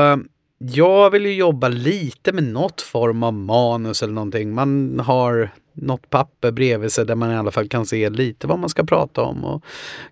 jag 0.57 1.09
vill 1.09 1.25
ju 1.25 1.33
jobba 1.33 1.67
lite 1.67 2.31
med 2.31 2.43
något 2.43 2.81
form 2.81 3.24
av 3.24 3.33
manus 3.33 4.03
eller 4.03 4.13
någonting. 4.13 4.53
Man 4.53 5.00
har 5.00 5.50
något 5.74 6.09
papper 6.09 6.51
bredvid 6.51 6.91
sig 6.91 7.05
där 7.05 7.15
man 7.15 7.31
i 7.31 7.35
alla 7.35 7.51
fall 7.51 7.69
kan 7.69 7.85
se 7.85 8.09
lite 8.09 8.47
vad 8.47 8.59
man 8.59 8.69
ska 8.69 8.83
prata 8.83 9.21
om 9.21 9.45
och 9.45 9.63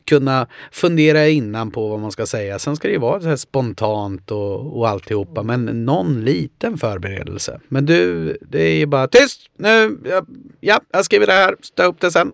kunna 0.06 0.48
fundera 0.72 1.28
innan 1.28 1.72
på 1.72 1.88
vad 1.88 2.00
man 2.00 2.12
ska 2.12 2.26
säga. 2.26 2.60
Sen 2.60 2.76
ska 2.76 2.88
det 2.88 2.94
ju 2.94 3.00
vara 3.00 3.22
så 3.22 3.28
här 3.28 3.36
spontant 3.36 4.32
och, 4.32 4.78
och 4.78 4.90
alltihopa, 4.90 5.44
men 5.44 5.86
någon 5.86 6.26
liten 6.26 6.78
förberedelse. 6.78 7.60
Men 7.68 7.86
du, 7.86 8.38
det 8.42 8.62
är 8.62 8.76
ju 8.76 8.86
bara 8.86 9.08
tyst 9.08 9.50
nu, 9.58 10.00
ja, 10.06 10.26
ja 10.60 10.82
jag 10.92 11.06
skriver 11.06 11.28
det 11.28 11.34
här, 11.34 11.56
Stå 11.62 11.84
upp 11.84 12.00
det 12.00 12.12
sen. 12.12 12.32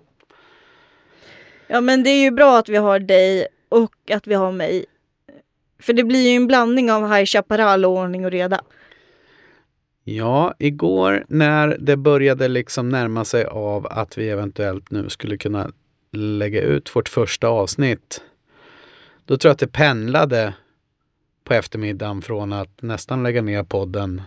Ja 1.67 1.81
men 1.81 2.03
det 2.03 2.09
är 2.09 2.23
ju 2.23 2.31
bra 2.31 2.57
att 2.57 2.69
vi 2.69 2.77
har 2.77 2.99
dig 2.99 3.47
och 3.69 4.11
att 4.11 4.27
vi 4.27 4.33
har 4.33 4.51
mig. 4.51 4.85
För 5.79 5.93
det 5.93 6.03
blir 6.03 6.29
ju 6.29 6.35
en 6.35 6.47
blandning 6.47 6.91
av 6.91 7.13
High 7.13 7.25
Chaparral 7.25 7.85
och 7.85 7.91
ordning 7.91 8.25
och 8.25 8.31
reda. 8.31 8.61
Ja, 10.03 10.53
igår 10.59 11.25
när 11.27 11.77
det 11.79 11.97
började 11.97 12.47
liksom 12.47 12.89
närma 12.89 13.25
sig 13.25 13.45
av 13.45 13.87
att 13.87 14.17
vi 14.17 14.29
eventuellt 14.29 14.91
nu 14.91 15.09
skulle 15.09 15.37
kunna 15.37 15.71
lägga 16.11 16.61
ut 16.61 16.95
vårt 16.95 17.09
första 17.09 17.47
avsnitt. 17.47 18.21
Då 19.25 19.37
tror 19.37 19.49
jag 19.49 19.53
att 19.53 19.59
det 19.59 19.67
pendlade 19.67 20.53
på 21.43 21.53
eftermiddagen 21.53 22.21
från 22.21 22.53
att 22.53 22.81
nästan 22.81 23.23
lägga 23.23 23.41
ner 23.41 23.63
podden 23.63 24.21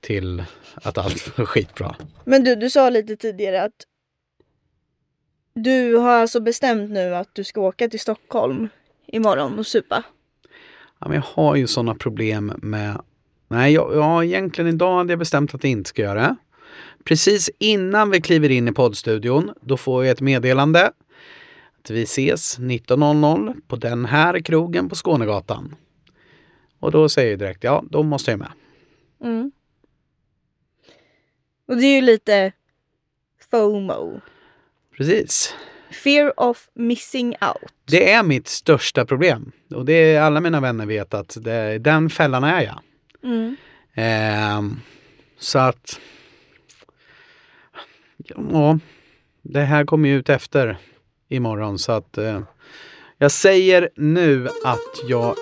till 0.00 0.44
att 0.74 0.98
allt 0.98 1.38
var 1.38 1.44
skitbra. 1.44 1.96
Men 2.24 2.44
du, 2.44 2.56
du 2.56 2.70
sa 2.70 2.90
lite 2.90 3.16
tidigare 3.16 3.62
att 3.62 3.86
du 5.54 5.96
har 5.96 6.10
alltså 6.10 6.40
bestämt 6.40 6.90
nu 6.90 7.14
att 7.14 7.34
du 7.34 7.44
ska 7.44 7.60
åka 7.60 7.88
till 7.88 8.00
Stockholm 8.00 8.68
imorgon 9.06 9.58
och 9.58 9.66
supa. 9.66 10.04
Ja, 10.98 11.08
men 11.08 11.14
jag 11.14 11.22
har 11.22 11.56
ju 11.56 11.66
sådana 11.66 11.94
problem 11.94 12.52
med... 12.56 13.00
Nej, 13.48 13.72
jag, 13.72 13.94
ja, 13.94 14.24
egentligen 14.24 14.74
idag 14.74 14.96
hade 14.96 15.12
jag 15.12 15.18
bestämt 15.18 15.54
att 15.54 15.64
jag 15.64 15.70
inte 15.70 15.88
ska 15.88 16.02
göra 16.02 16.20
det. 16.20 16.36
Precis 17.04 17.50
innan 17.58 18.10
vi 18.10 18.20
kliver 18.20 18.50
in 18.50 18.68
i 18.68 18.72
poddstudion, 18.72 19.52
då 19.60 19.76
får 19.76 20.04
jag 20.04 20.12
ett 20.12 20.20
meddelande 20.20 20.92
att 21.88 21.90
vi 21.90 22.02
ses 22.02 22.58
19.00 22.58 23.60
på 23.68 23.76
den 23.76 24.04
här 24.04 24.40
krogen 24.40 24.88
på 24.88 24.94
Skånegatan. 24.94 25.76
Och 26.80 26.90
då 26.90 27.08
säger 27.08 27.30
jag 27.30 27.38
direkt, 27.38 27.64
ja, 27.64 27.84
då 27.90 28.02
måste 28.02 28.30
jag 28.30 28.38
med. 28.38 28.52
Mm. 29.24 29.52
Och 31.68 31.76
det 31.76 31.86
är 31.86 31.94
ju 31.94 32.00
lite 32.00 32.52
FOMO. 33.50 34.20
Precis. 34.96 35.54
Fear 35.90 36.40
of 36.40 36.68
missing 36.74 37.28
out. 37.28 37.72
Det 37.84 38.12
är 38.12 38.22
mitt 38.22 38.48
största 38.48 39.04
problem. 39.04 39.52
Och 39.74 39.84
det 39.84 39.92
är 39.92 40.20
alla 40.20 40.40
mina 40.40 40.60
vänner 40.60 40.86
vet 40.86 41.14
att 41.14 41.36
det, 41.40 41.78
den 41.78 42.10
fällan 42.10 42.44
är 42.44 42.60
jag. 42.60 42.80
Mm. 43.24 43.56
Ehm, 43.94 44.80
så 45.38 45.58
att... 45.58 46.00
Ja, 48.16 48.78
det 49.42 49.60
här 49.60 49.84
kommer 49.84 50.08
ju 50.08 50.18
ut 50.18 50.28
efter 50.28 50.78
imorgon 51.28 51.78
så 51.78 51.92
att 51.92 52.18
eh, 52.18 52.40
jag 53.18 53.30
säger 53.30 53.90
nu 53.96 54.48
att 54.64 55.08
jag 55.08 55.34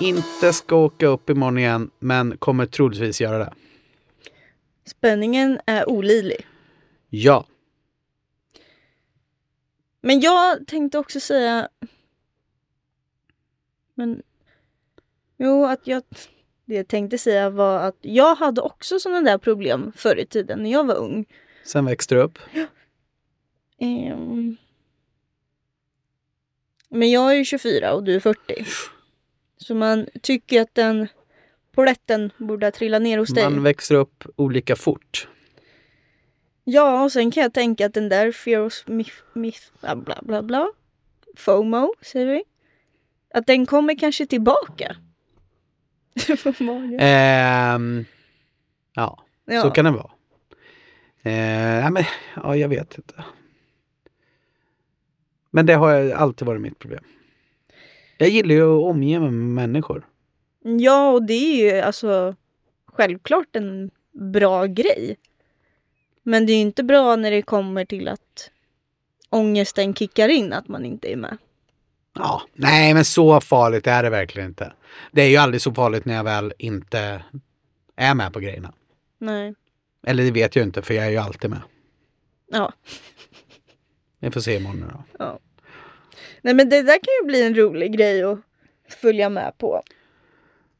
inte 0.00 0.52
ska 0.52 0.76
åka 0.76 1.06
upp 1.06 1.30
imorgon 1.30 1.58
igen 1.58 1.90
men 1.98 2.36
kommer 2.36 2.66
troligtvis 2.66 3.20
göra 3.20 3.38
det. 3.38 3.52
Spänningen 4.86 5.60
är 5.66 5.88
olidlig. 5.88 6.46
Ja, 7.10 7.46
Men 10.04 10.20
jag 10.20 10.66
tänkte 10.66 10.98
också 10.98 11.20
säga... 11.20 11.68
Men... 13.94 14.22
Jo, 15.36 15.64
att 15.64 15.86
jag... 15.86 16.02
Det 16.64 16.74
jag 16.74 16.88
tänkte 16.88 17.18
säga 17.18 17.50
var 17.50 17.78
att 17.78 17.96
jag 18.00 18.34
hade 18.34 18.60
också 18.60 18.98
sådana 18.98 19.30
där 19.30 19.38
problem 19.38 19.92
förr 19.96 20.16
i 20.16 20.26
tiden 20.26 20.62
när 20.62 20.72
jag 20.72 20.86
var 20.86 20.94
ung. 20.94 21.26
Sen 21.64 21.84
växte 21.84 22.14
du 22.14 22.20
upp. 22.20 22.38
Ehm. 23.78 24.56
Men 26.88 27.10
jag 27.10 27.32
är 27.32 27.36
ju 27.36 27.44
24 27.44 27.94
och 27.94 28.04
du 28.04 28.14
är 28.14 28.20
40. 28.20 28.66
Så 29.56 29.74
man 29.74 30.06
tycker 30.22 30.60
att 30.60 30.74
den 30.74 31.08
poletten 31.72 32.30
borde 32.36 32.70
trilla 32.70 32.98
ner 32.98 33.18
hos 33.18 33.34
dig. 33.34 33.44
Man 33.44 33.62
växer 33.62 33.94
upp 33.94 34.24
olika 34.36 34.76
fort. 34.76 35.28
Ja, 36.64 37.04
och 37.04 37.12
sen 37.12 37.30
kan 37.30 37.42
jag 37.42 37.52
tänka 37.52 37.86
att 37.86 37.94
den 37.94 38.08
där 38.08 38.32
fear 38.32 38.60
of 38.60 38.72
myth, 38.86 39.16
myth 39.32 39.62
bla 39.80 39.96
bla 39.96 40.18
bla 40.22 40.42
bla, 40.42 40.68
FOMO 41.36 41.94
säger 42.02 42.26
vi, 42.26 42.44
att 43.34 43.46
den 43.46 43.66
kommer 43.66 43.98
kanske 43.98 44.26
tillbaka. 44.26 44.96
Ehm, 46.98 48.04
ja, 48.94 49.24
ja. 49.44 49.62
så 49.62 49.70
kan 49.70 49.84
det 49.84 49.90
vara. 49.90 50.10
Ja, 51.82 51.90
men, 51.90 52.04
ja, 52.36 52.56
jag 52.56 52.68
vet 52.68 52.98
inte. 52.98 53.24
Men 55.50 55.66
det 55.66 55.74
har 55.74 56.10
alltid 56.10 56.46
varit 56.46 56.60
mitt 56.60 56.78
problem. 56.78 57.04
Jag 58.18 58.28
gillar 58.28 58.54
ju 58.54 58.62
att 58.62 58.82
omge 58.90 59.20
mig 59.20 59.30
med 59.30 59.68
människor. 59.68 60.06
ja, 60.62 61.10
och 61.10 61.22
det 61.22 61.34
är 61.34 61.72
ju 61.72 61.80
alltså 61.80 62.36
självklart 62.86 63.56
en 63.56 63.90
bra 64.12 64.66
grej. 64.66 65.16
Men 66.26 66.46
det 66.46 66.52
är 66.52 66.54
ju 66.54 66.60
inte 66.60 66.84
bra 66.84 67.16
när 67.16 67.30
det 67.30 67.42
kommer 67.42 67.84
till 67.84 68.08
att 68.08 68.50
ångesten 69.30 69.94
kickar 69.94 70.28
in 70.28 70.52
att 70.52 70.68
man 70.68 70.84
inte 70.84 71.12
är 71.12 71.16
med. 71.16 71.36
Ja, 72.14 72.42
nej 72.52 72.94
men 72.94 73.04
så 73.04 73.40
farligt 73.40 73.86
är 73.86 74.02
det 74.02 74.10
verkligen 74.10 74.48
inte. 74.48 74.72
Det 75.12 75.22
är 75.22 75.28
ju 75.28 75.36
aldrig 75.36 75.62
så 75.62 75.74
farligt 75.74 76.04
när 76.04 76.14
jag 76.14 76.24
väl 76.24 76.52
inte 76.58 77.24
är 77.96 78.14
med 78.14 78.32
på 78.32 78.40
grejerna. 78.40 78.72
Nej. 79.18 79.54
Eller 80.06 80.24
det 80.24 80.30
vet 80.30 80.56
jag 80.56 80.62
ju 80.62 80.66
inte 80.66 80.82
för 80.82 80.94
jag 80.94 81.06
är 81.06 81.10
ju 81.10 81.16
alltid 81.16 81.50
med. 81.50 81.60
Ja. 82.50 82.72
Vi 84.18 84.30
får 84.30 84.40
se 84.40 84.56
imorgon 84.56 84.92
då. 84.92 85.04
ja. 85.18 85.38
Nej 86.42 86.54
men 86.54 86.68
det 86.68 86.82
där 86.82 86.98
kan 86.98 87.14
ju 87.22 87.26
bli 87.26 87.42
en 87.42 87.54
rolig 87.54 87.96
grej 87.96 88.22
att 88.22 88.40
följa 89.00 89.28
med 89.28 89.58
på. 89.58 89.82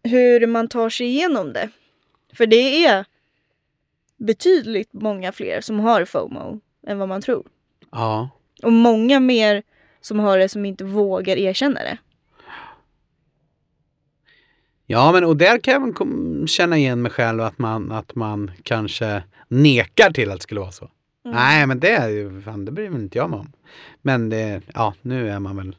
Hur 0.03 0.47
man 0.47 0.69
tar 0.69 0.89
sig 0.89 1.07
igenom 1.07 1.53
det. 1.53 1.71
För 2.33 2.47
det 2.47 2.87
är 2.87 3.05
betydligt 4.17 4.93
många 4.93 5.33
fler 5.33 5.61
som 5.61 5.81
har 5.81 6.05
FOMO 6.05 6.61
än 6.87 6.99
vad 6.99 7.09
man 7.09 7.23
tror. 7.23 7.47
Ja. 7.91 8.31
Och 8.63 8.73
många 8.73 9.21
mer 9.21 9.63
som 10.01 10.19
har 10.19 10.39
det 10.39 10.49
som 10.49 10.65
inte 10.65 10.85
vågar 10.85 11.37
erkänna 11.37 11.81
det. 11.81 11.99
Ja, 14.87 15.13
men 15.13 15.25
och 15.25 15.37
där 15.37 15.59
kan 15.59 15.95
jag 15.99 16.49
känna 16.49 16.77
igen 16.79 17.03
mig 17.03 17.11
själv 17.13 17.41
att 17.41 17.59
man, 17.59 17.93
att 17.93 18.15
man 18.15 18.51
kanske 18.63 19.23
nekar 19.49 20.11
till 20.11 20.31
att 20.31 20.37
det 20.37 20.43
skulle 20.43 20.61
vara 20.61 20.73
så. 20.73 20.91
Mm. 21.25 21.37
Nej, 21.37 21.67
men 21.67 21.81
det, 21.81 21.91
är 21.91 22.09
ju- 22.09 22.43
fan, 22.43 22.65
det 22.65 22.73
bryr 22.73 22.89
väl 22.89 23.01
inte 23.03 23.19
jag 23.19 23.31
mig 23.31 23.39
om. 23.39 23.53
Men 24.03 24.29
det, 24.31 24.61
ja, 24.75 24.95
nu 25.03 25.29
är 25.31 25.39
man 25.39 25.57
väl 25.57 25.77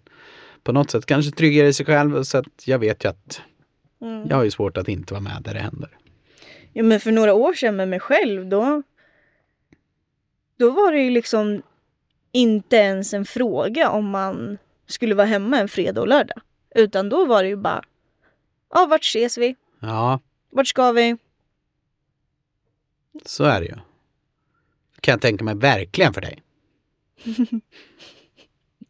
på 0.63 0.71
något 0.71 0.91
sätt 0.91 1.05
kanske 1.05 1.31
tryggare 1.31 1.67
i 1.67 1.73
sig 1.73 1.85
själv 1.85 2.23
så 2.23 2.37
att 2.37 2.67
jag 2.67 2.79
vet 2.79 3.05
ju 3.05 3.09
att 3.09 3.41
Mm. 4.01 4.27
jag 4.29 4.35
har 4.37 4.43
ju 4.43 4.51
svårt 4.51 4.77
att 4.77 4.87
inte 4.87 5.13
vara 5.13 5.21
med 5.23 5.41
där 5.41 5.53
det 5.53 5.59
händer. 5.59 5.89
Ja 6.77 6.83
men 6.83 6.99
för 6.99 7.11
några 7.11 7.33
år 7.33 7.53
sedan 7.53 7.75
med 7.75 7.87
mig 7.87 7.99
själv 7.99 8.45
då 8.49 8.83
Då 10.57 10.69
var 10.71 10.91
det 10.91 10.99
ju 10.99 11.09
liksom 11.09 11.61
inte 12.31 12.75
ens 12.75 13.13
en 13.13 13.25
fråga 13.25 13.89
om 13.89 14.09
man 14.09 14.57
skulle 14.87 15.15
vara 15.15 15.27
hemma 15.27 15.59
en 15.59 15.67
fredag 15.67 16.01
och 16.01 16.07
lördag. 16.07 16.41
Utan 16.75 17.09
då 17.09 17.25
var 17.25 17.43
det 17.43 17.49
ju 17.49 17.55
bara 17.55 17.83
Ja, 18.73 18.85
vart 18.85 19.03
ses 19.03 19.37
vi? 19.37 19.55
Ja, 19.79 20.19
Vart 20.49 20.67
ska 20.67 20.91
vi? 20.91 21.17
så 23.25 23.43
är 23.43 23.59
det 23.61 23.65
ju. 23.65 23.75
Kan 25.01 25.11
jag 25.11 25.21
tänka 25.21 25.43
mig 25.43 25.55
verkligen 25.55 26.13
för 26.13 26.21
dig. 26.21 26.43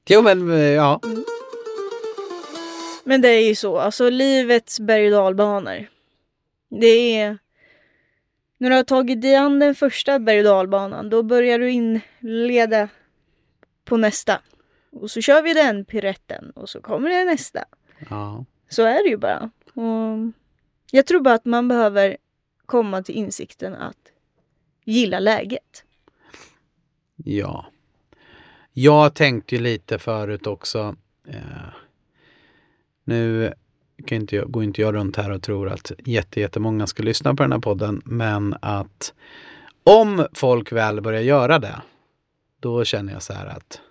jo, 0.10 0.22
men 0.22 0.52
eh, 0.52 0.60
ja. 0.60 1.02
Men 3.04 3.22
det 3.22 3.30
är 3.30 3.48
ju 3.48 3.56
så, 3.56 3.78
alltså 3.78 4.10
livets 4.10 4.80
berg 4.80 5.06
och 5.06 5.12
dalbanor. 5.12 5.88
Det 6.70 7.18
är... 7.20 7.38
När 8.58 8.70
du 8.70 8.76
har 8.76 8.84
tagit 8.84 9.22
dig 9.22 9.36
an 9.36 9.60
den 9.60 9.76
första 9.76 10.20
berg 10.20 10.40
och 10.40 10.44
dalbanan, 10.44 11.10
då 11.10 11.24
börjar 11.24 11.60
du 11.60 11.72
inleda 11.72 12.90
på 13.86 13.98
nästa. 13.98 14.42
Och 14.92 15.12
så 15.12 15.22
kör 15.22 15.42
vi 15.42 15.54
den 15.54 15.86
piretten 15.86 16.52
och 16.52 16.70
så 16.70 16.82
kommer 16.82 17.10
det 17.10 17.26
nästa. 17.26 17.66
ja. 18.10 18.46
Så 18.70 18.84
är 18.84 19.04
det 19.04 19.10
ju 19.10 19.18
bara. 19.18 19.52
Och 19.74 20.34
jag 20.92 21.06
tror 21.06 21.22
bara 21.22 21.34
att 21.34 21.46
man 21.46 21.68
behöver 21.68 22.18
komma 22.66 23.04
till 23.04 23.16
insikten 23.16 23.76
att 23.76 23.98
gilla 24.84 25.20
läget. 25.20 25.84
Ja. 27.16 27.66
Jag 28.74 29.14
tänkte 29.14 29.56
ju 29.56 29.62
lite 29.62 30.00
förut 30.00 30.48
också. 30.48 30.96
Eh, 31.28 31.74
nu 33.04 33.54
kan 34.06 34.16
inte 34.16 34.36
jag, 34.36 34.52
går 34.52 34.64
inte 34.64 34.82
jag 34.82 34.94
runt 34.94 35.16
här 35.16 35.32
och 35.32 35.42
tror 35.42 35.70
att 35.70 35.92
jätte, 36.06 36.40
jättemånga 36.40 36.88
ska 36.88 37.04
lyssna 37.04 37.36
på 37.36 37.44
den 37.44 37.52
här 37.52 37.60
podden. 37.60 38.02
Men 38.06 38.56
att 38.62 39.14
om 39.84 40.28
folk 40.34 40.72
väl 40.72 41.02
börjar 41.02 41.22
göra 41.22 41.60
det, 41.60 41.82
då 42.60 42.86
känner 42.86 43.14
jag 43.14 43.24
så 43.24 43.34
här 43.34 43.46
att 43.46 43.82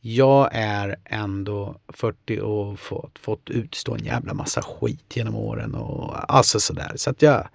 jag 0.00 0.48
är 0.52 0.96
ändå 1.04 1.76
40 1.88 2.40
och 2.40 2.78
fått, 2.78 3.18
fått 3.18 3.50
utstå 3.50 3.94
en 3.94 4.04
jävla 4.04 4.34
massa 4.34 4.62
skit 4.62 5.16
genom 5.16 5.36
åren 5.36 5.74
och 5.74 6.34
alltså 6.34 6.60
sådär. 6.60 6.92
Så 6.96 7.10
att 7.10 7.22
jag, 7.22 7.48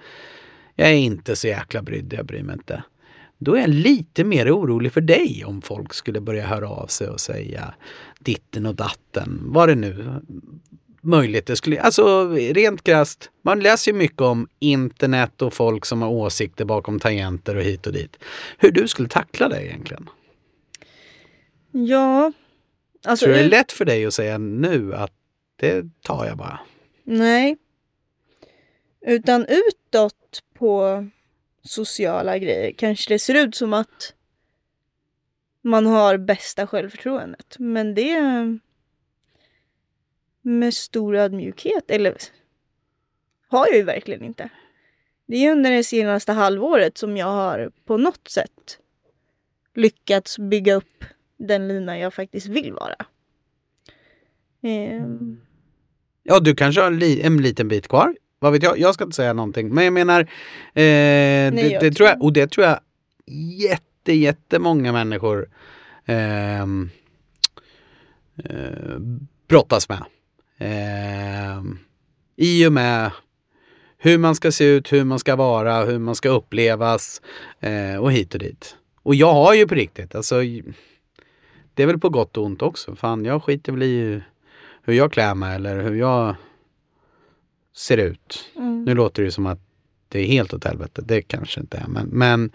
jag 0.76 0.90
är 0.90 0.94
inte 0.94 1.36
så 1.36 1.48
jäkla 1.48 1.82
brydd, 1.82 2.14
jag 2.14 2.26
bryr 2.26 2.44
mig 2.44 2.54
inte. 2.54 2.84
Då 3.38 3.56
är 3.56 3.60
jag 3.60 3.70
lite 3.70 4.24
mer 4.24 4.58
orolig 4.58 4.94
för 4.94 5.02
dig 5.02 5.44
om 5.46 5.62
folk 5.62 5.94
skulle 5.94 6.22
börja 6.22 6.48
höra 6.48 6.70
av 6.70 6.88
sig 6.88 7.10
och 7.10 7.20
säga 7.20 7.74
ditten 8.20 8.66
och 8.66 8.76
datten, 8.76 9.42
vad 9.46 9.70
det 9.70 9.76
nu 9.76 10.22
möjligt 11.02 11.46
det 11.46 11.56
skulle, 11.56 11.82
alltså 11.82 12.30
rent 12.34 12.84
krasst, 12.84 13.32
man 13.42 13.60
läser 13.60 13.92
ju 13.92 13.98
mycket 13.98 14.22
om 14.22 14.48
internet 14.60 15.42
och 15.42 15.54
folk 15.54 15.86
som 15.86 16.02
har 16.02 16.10
åsikter 16.10 16.66
bakom 16.66 17.00
tangenter 17.00 17.56
och 17.56 17.64
hit 17.64 17.88
och 17.88 17.94
dit. 17.94 18.18
Hur 18.58 18.72
du 18.72 18.88
skulle 18.88 19.10
tackla 19.10 19.50
det 19.50 19.66
egentligen? 19.66 20.10
Ja, 21.72 22.32
alltså... 23.06 23.26
Tror 23.26 23.34
du 23.34 23.40
det 23.40 23.46
är 23.46 23.50
lätt 23.50 23.72
för 23.72 23.86
dig 23.86 24.06
att 24.06 24.14
säga 24.14 24.38
nu 24.38 24.96
att 24.96 25.14
det 25.56 25.86
tar 26.02 26.26
jag 26.26 26.38
bara? 26.38 26.60
Nej. 27.04 27.58
Utan 29.02 29.46
utåt 29.46 30.44
på 30.54 31.08
sociala 31.64 32.38
grejer 32.38 32.74
kanske 32.78 33.14
det 33.14 33.20
ser 33.20 33.36
ut 33.36 33.56
som 33.56 33.74
att 33.74 34.14
man 35.62 35.86
har 35.86 36.18
bästa 36.18 36.68
självförtroendet. 36.68 37.56
Men 37.60 37.96
det 37.96 38.60
med 40.48 40.74
stor 40.74 41.16
ödmjukhet, 41.16 41.92
eller 41.92 42.16
har 43.48 43.68
jag 43.68 43.76
ju 43.76 43.84
verkligen 43.84 44.24
inte. 44.24 44.50
Det 45.26 45.38
är 45.46 45.52
under 45.52 45.72
det 45.72 45.84
senaste 45.84 46.32
halvåret 46.32 46.98
som 46.98 47.18
jag 47.18 47.26
har 47.28 47.72
på 47.86 47.98
något 47.98 48.28
sätt 48.28 48.80
lyckats 49.76 50.40
bygga 50.40 50.74
upp 50.76 51.04
den 51.38 51.68
lina 51.68 52.00
jag 52.00 52.14
faktiskt 52.14 52.48
vill 52.48 52.74
vara. 52.74 52.96
Ehm, 54.62 55.42
Ja, 56.24 56.40
du 56.40 56.56
kanske 56.56 56.82
har 56.82 56.88
en, 56.88 57.00
li- 57.00 57.22
en 57.22 57.42
liten 57.42 57.68
bit 57.68 57.88
kvar. 57.88 58.16
Vad 58.40 58.52
vet 58.54 58.64
jag? 58.64 58.80
Jag 58.80 58.94
ska 58.94 59.04
inte 59.04 59.16
säga 59.16 59.34
någonting. 59.34 59.70
Men 59.74 59.84
jag 59.84 59.94
menar, 59.94 60.22
eh, 60.22 60.26
det, 60.74 61.70
jag 61.72 61.82
det 61.82 61.92
tror- 61.92 62.10
jag, 62.10 62.24
och 62.24 62.34
det 62.34 62.48
tror 62.52 62.66
jag 62.68 62.80
jätte, 63.62 64.14
jättemånga 64.14 64.92
människor 64.92 65.50
ehm, 66.06 66.90
eh, 68.44 68.98
brottas 69.48 69.90
med. 69.90 70.04
Ehm, 70.58 71.80
I 72.36 72.68
och 72.68 72.74
med 72.74 73.12
hur 73.98 74.18
man 74.18 74.36
ska 74.36 74.52
se 74.52 74.66
ut, 74.66 74.94
hur 74.94 75.04
man 75.04 75.20
ska 75.20 75.36
vara, 75.36 75.86
hur 75.86 76.00
man 76.00 76.16
ska 76.16 76.30
upplevas 76.30 77.22
eh, 77.60 77.96
och 77.96 78.12
hit 78.12 78.34
och 78.34 78.40
dit. 78.40 78.76
Och 79.04 79.16
jag 79.16 79.34
har 79.34 79.54
ju 79.54 79.68
på 79.68 79.76
riktigt, 79.76 80.16
alltså 80.16 80.36
det 81.74 81.84
är 81.84 81.88
väl 81.88 82.00
på 82.00 82.10
gott 82.10 82.38
och 82.38 82.46
ont 82.46 82.62
också. 82.62 82.96
Fan, 82.96 83.26
jag 83.26 83.44
skiter 83.44 83.72
väl 83.72 83.84
i 83.84 84.22
hur 84.84 84.94
jag 84.94 85.12
klär 85.12 85.36
mig 85.36 85.56
eller 85.56 85.84
hur 85.84 85.96
jag 85.96 86.36
ser 87.76 87.98
ut. 87.98 88.50
mm. 88.56 88.84
Nu 88.84 88.96
låter 88.96 89.24
det 89.24 89.32
som 89.32 89.46
att 89.46 89.60
det 90.10 90.20
är 90.20 90.26
helt 90.26 90.54
åt 90.54 90.64
helvete. 90.64 91.02
Det 91.06 91.22
kanske 91.22 91.60
inte 91.60 91.78
är. 91.78 91.88
Men, 91.88 92.08
men 92.08 92.52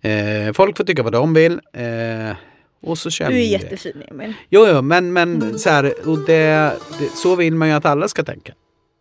eh, 0.00 0.52
folk 0.52 0.76
får 0.76 0.84
tycka 0.84 1.02
vad 1.02 1.12
de 1.12 1.34
vill. 1.34 1.60
Eh, 1.72 2.36
och 2.80 2.98
så 2.98 3.10
kör 3.10 3.28
Du 3.28 3.32
är 3.32 3.36
vi 3.36 3.46
jättefin 3.46 4.02
Emil. 4.08 4.34
Jo, 4.48 4.66
jo, 4.68 4.82
men, 4.82 5.12
men 5.12 5.42
Mm. 5.42 5.58
så 5.58 5.70
här, 5.70 6.08
och 6.08 6.18
det, 6.18 6.72
det, 6.98 7.08
så 7.14 7.36
vill 7.36 7.54
man 7.54 7.68
ju 7.68 7.74
att 7.74 7.84
alla 7.84 8.08
ska 8.08 8.24
tänka. 8.24 8.54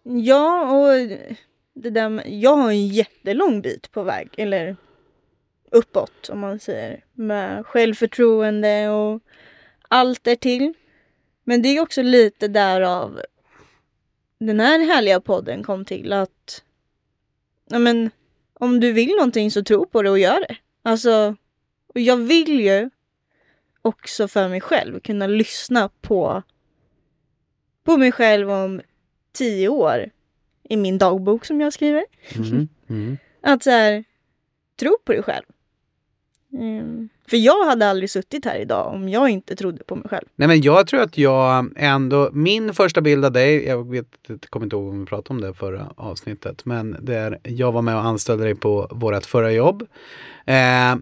Ja, 0.03 0.71
och 0.71 1.09
det 1.73 1.89
där 1.89 2.09
med, 2.09 2.25
jag 2.27 2.55
har 2.55 2.69
en 2.69 2.87
jättelång 2.87 3.61
bit 3.61 3.91
på 3.91 4.03
väg, 4.03 4.29
eller 4.37 4.75
uppåt 5.71 6.29
om 6.29 6.39
man 6.39 6.59
säger, 6.59 7.03
med 7.13 7.65
självförtroende 7.65 8.89
och 8.89 9.21
allt 9.87 10.27
är 10.27 10.35
till. 10.35 10.73
Men 11.43 11.61
det 11.61 11.69
är 11.69 11.81
också 11.81 12.01
lite 12.01 12.47
därav 12.47 13.19
den 14.39 14.59
här 14.59 14.79
härliga 14.79 15.21
podden 15.21 15.63
kom 15.63 15.85
till 15.85 16.13
att 16.13 16.63
ja, 17.69 17.79
men, 17.79 18.11
om 18.53 18.79
du 18.79 18.91
vill 18.91 19.09
någonting 19.15 19.51
så 19.51 19.63
tro 19.63 19.85
på 19.85 20.01
det 20.01 20.09
och 20.09 20.19
gör 20.19 20.39
det. 20.39 20.55
Alltså, 20.83 21.35
jag 21.93 22.17
vill 22.17 22.59
ju 22.59 22.89
också 23.89 24.27
för 24.27 24.49
mig 24.49 24.61
själv 24.61 24.99
kunna 24.99 25.27
lyssna 25.27 25.89
på, 26.01 26.43
på 27.83 27.97
mig 27.97 28.11
själv 28.11 28.51
om 28.51 28.81
tio 29.33 29.69
år 29.69 30.09
i 30.69 30.77
min 30.77 30.97
dagbok 30.97 31.45
som 31.45 31.61
jag 31.61 31.73
skriver. 31.73 32.05
Mm. 32.35 32.67
Mm. 32.89 33.17
Att 33.41 33.63
så 33.63 33.69
här, 33.69 34.03
tro 34.79 34.97
på 35.05 35.11
dig 35.11 35.23
själv. 35.23 35.45
Mm. 36.53 37.09
För 37.29 37.37
jag 37.37 37.65
hade 37.65 37.89
aldrig 37.89 38.09
suttit 38.09 38.45
här 38.45 38.55
idag 38.55 38.93
om 38.93 39.09
jag 39.09 39.29
inte 39.29 39.55
trodde 39.55 39.83
på 39.83 39.95
mig 39.95 40.09
själv. 40.09 40.25
Nej 40.35 40.47
men 40.47 40.61
jag 40.61 40.87
tror 40.87 41.01
att 41.01 41.17
jag 41.17 41.71
ändå, 41.75 42.29
min 42.33 42.73
första 42.73 43.01
bild 43.01 43.25
av 43.25 43.31
dig, 43.31 43.65
jag 43.65 43.91
vet, 43.91 44.07
jag 44.27 44.41
kommer 44.41 44.65
inte 44.65 44.75
ihåg 44.75 44.89
om 44.89 44.99
vi 44.99 45.05
pratade 45.05 45.33
om 45.33 45.41
det 45.41 45.53
förra 45.53 45.93
avsnittet, 45.95 46.65
men 46.65 46.97
det 47.01 47.15
är, 47.15 47.39
jag 47.43 47.71
var 47.71 47.81
med 47.81 47.95
och 47.95 48.05
anställde 48.05 48.43
dig 48.43 48.55
på 48.55 48.87
vårt 48.91 49.25
förra 49.25 49.51
jobb. 49.51 49.87
Eh, 50.45 50.95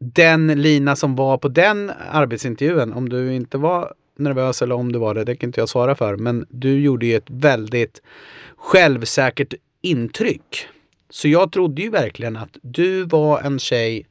den 0.00 0.46
Lina 0.46 0.96
som 0.96 1.16
var 1.16 1.38
på 1.38 1.48
den 1.48 1.92
arbetsintervjun, 2.10 2.92
om 2.92 3.08
du 3.08 3.34
inte 3.34 3.58
var 3.58 3.94
nervös 4.16 4.62
eller 4.62 4.74
om 4.74 4.92
du 4.92 4.98
var 4.98 5.14
det, 5.14 5.24
det 5.24 5.36
kan 5.36 5.48
inte 5.48 5.60
jag 5.60 5.68
svara 5.68 5.94
för, 5.94 6.16
men 6.16 6.46
du 6.48 6.80
gjorde 6.80 7.06
ju 7.06 7.16
ett 7.16 7.30
väldigt 7.30 8.02
självsäkert 8.56 9.54
intryck. 9.80 10.66
Så 11.10 11.28
jag 11.28 11.52
trodde 11.52 11.82
ju 11.82 11.90
verkligen 11.90 12.36
att 12.36 12.56
du 12.62 13.04
var 13.04 13.40
en 13.40 13.58
tjej 13.58 14.06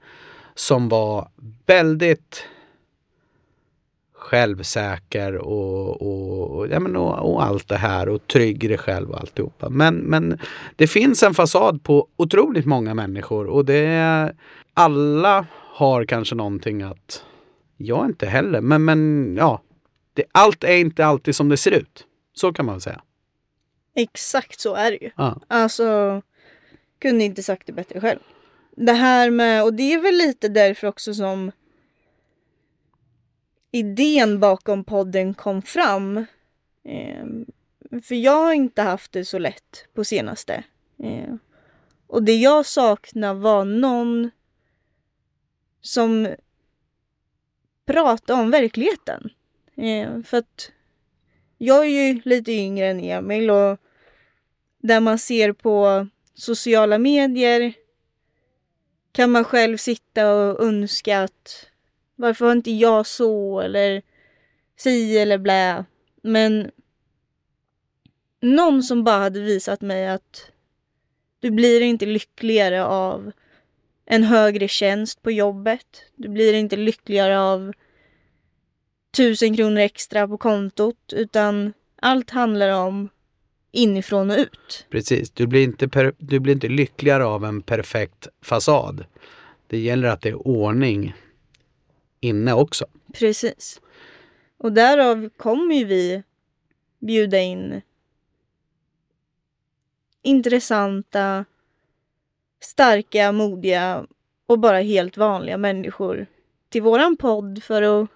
som 0.55 0.89
var 0.89 1.29
väldigt 1.65 2.45
självsäker 4.13 5.35
och, 5.35 6.01
och, 6.01 6.67
ja, 6.67 6.79
men 6.79 6.95
och, 6.95 7.33
och, 7.33 7.43
allt 7.43 7.67
det 7.67 7.77
här 7.77 8.09
och 8.09 8.27
trygg 8.27 8.63
i 8.63 8.67
dig 8.67 8.77
själv 8.77 9.09
och 9.09 9.19
alltihopa. 9.19 9.69
Men, 9.69 9.95
men 9.95 10.39
det 10.75 10.87
finns 10.87 11.23
en 11.23 11.33
fasad 11.33 11.83
på 11.83 12.07
otroligt 12.15 12.65
många 12.65 12.93
människor 12.93 13.47
och 13.47 13.65
det 13.65 13.85
är 13.85 14.35
alla 14.73 15.45
har 15.71 16.05
kanske 16.05 16.35
någonting 16.35 16.81
att 16.81 17.25
jag 17.77 18.05
inte 18.05 18.25
heller, 18.25 18.61
men, 18.61 18.85
men 18.85 19.35
ja, 19.37 19.61
det, 20.13 20.23
allt 20.31 20.63
är 20.63 20.77
inte 20.77 21.05
alltid 21.05 21.35
som 21.35 21.49
det 21.49 21.57
ser 21.57 21.71
ut. 21.71 22.05
Så 22.33 22.53
kan 22.53 22.65
man 22.65 22.81
säga. 22.81 23.01
Exakt 23.95 24.59
så 24.59 24.75
är 24.75 24.91
det 24.91 24.97
ju. 24.97 25.11
Ja. 25.15 25.41
Alltså, 25.47 26.21
kunde 26.99 27.23
inte 27.23 27.43
sagt 27.43 27.67
det 27.67 27.73
bättre 27.73 28.01
själv. 28.01 28.19
Det 28.75 28.93
här 28.93 29.29
med, 29.29 29.63
och 29.63 29.73
det 29.73 29.93
är 29.93 30.01
väl 30.01 30.15
lite 30.15 30.47
därför 30.47 30.87
också 30.87 31.13
som 31.13 31.51
idén 33.71 34.39
bakom 34.39 34.83
podden 34.83 35.33
kom 35.33 35.61
fram. 35.61 36.17
Eh, 36.83 37.25
för 38.03 38.15
jag 38.15 38.45
har 38.45 38.53
inte 38.53 38.81
haft 38.81 39.11
det 39.11 39.25
så 39.25 39.39
lätt 39.39 39.87
på 39.93 40.03
senaste. 40.03 40.63
Eh, 41.03 41.35
och 42.07 42.23
det 42.23 42.35
jag 42.35 42.65
saknar 42.65 43.33
var 43.33 43.65
någon 43.65 44.31
som 45.81 46.35
pratar 47.85 48.33
om 48.33 48.51
verkligheten. 48.51 49.29
Eh, 49.75 50.21
för 50.23 50.37
att 50.37 50.71
jag 51.57 51.85
är 51.85 51.89
ju 51.89 52.21
lite 52.25 52.51
yngre 52.51 52.87
än 52.87 52.99
Emil 52.99 53.49
och 53.49 53.77
där 54.81 54.99
man 54.99 55.19
ser 55.19 55.53
på 55.53 56.07
sociala 56.33 56.97
medier 56.97 57.73
kan 59.11 59.31
man 59.31 59.43
själv 59.43 59.77
sitta 59.77 60.33
och 60.33 60.63
önska 60.63 61.21
att 61.21 61.69
varför 62.15 62.45
har 62.45 62.51
inte 62.51 62.71
jag 62.71 63.05
så 63.05 63.59
eller 63.59 64.01
si 64.77 65.17
eller 65.17 65.37
blä. 65.37 65.85
Men 66.21 66.71
någon 68.41 68.83
som 68.83 69.03
bara 69.03 69.19
hade 69.19 69.39
visat 69.39 69.81
mig 69.81 70.07
att 70.07 70.51
du 71.39 71.51
blir 71.51 71.81
inte 71.81 72.05
lyckligare 72.05 72.85
av 72.85 73.31
en 74.11 74.23
högre 74.23 74.67
tjänst 74.67 75.21
på 75.21 75.31
jobbet. 75.31 76.03
Du 76.15 76.29
blir 76.29 76.53
inte 76.53 76.75
lyckligare 76.75 77.39
av 77.39 77.73
tusen 79.17 79.55
kronor 79.55 79.79
extra 79.79 80.27
på 80.27 80.37
kontot 80.37 81.13
utan 81.13 81.73
allt 81.95 82.29
handlar 82.29 82.69
om 82.69 83.09
inifrån 83.71 84.31
och 84.31 84.37
ut. 84.37 84.85
Precis, 84.89 85.31
du 85.31 85.47
blir, 85.47 85.63
inte 85.63 85.87
per, 85.87 86.13
du 86.17 86.39
blir 86.39 86.53
inte 86.53 86.67
lyckligare 86.67 87.25
av 87.25 87.45
en 87.45 87.61
perfekt 87.61 88.27
fasad. 88.41 89.05
Det 89.67 89.77
gäller 89.77 90.07
att 90.07 90.21
det 90.21 90.29
är 90.29 90.47
ordning 90.47 91.13
inne 92.19 92.53
också. 92.53 92.85
Precis. 93.13 93.81
Och 94.57 94.73
därav 94.73 95.29
kommer 95.37 95.75
ju 95.75 95.85
vi 95.85 96.23
bjuda 96.99 97.39
in 97.39 97.81
intressanta, 100.21 101.45
starka, 102.59 103.31
modiga 103.31 104.05
och 104.47 104.59
bara 104.59 104.79
helt 104.79 105.17
vanliga 105.17 105.57
människor 105.57 106.25
till 106.69 106.81
våran 106.81 107.17
podd 107.17 107.63
för 107.63 107.81
att 107.81 108.09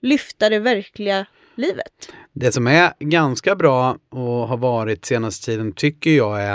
lyfta 0.00 0.48
det 0.48 0.58
verkliga 0.58 1.26
livet. 1.54 2.12
Det 2.32 2.52
som 2.52 2.66
är 2.66 2.92
ganska 2.98 3.56
bra 3.56 3.98
och 4.08 4.48
har 4.48 4.56
varit 4.56 5.04
senaste 5.04 5.46
tiden 5.46 5.72
tycker 5.72 6.10
jag 6.10 6.42
är 6.42 6.54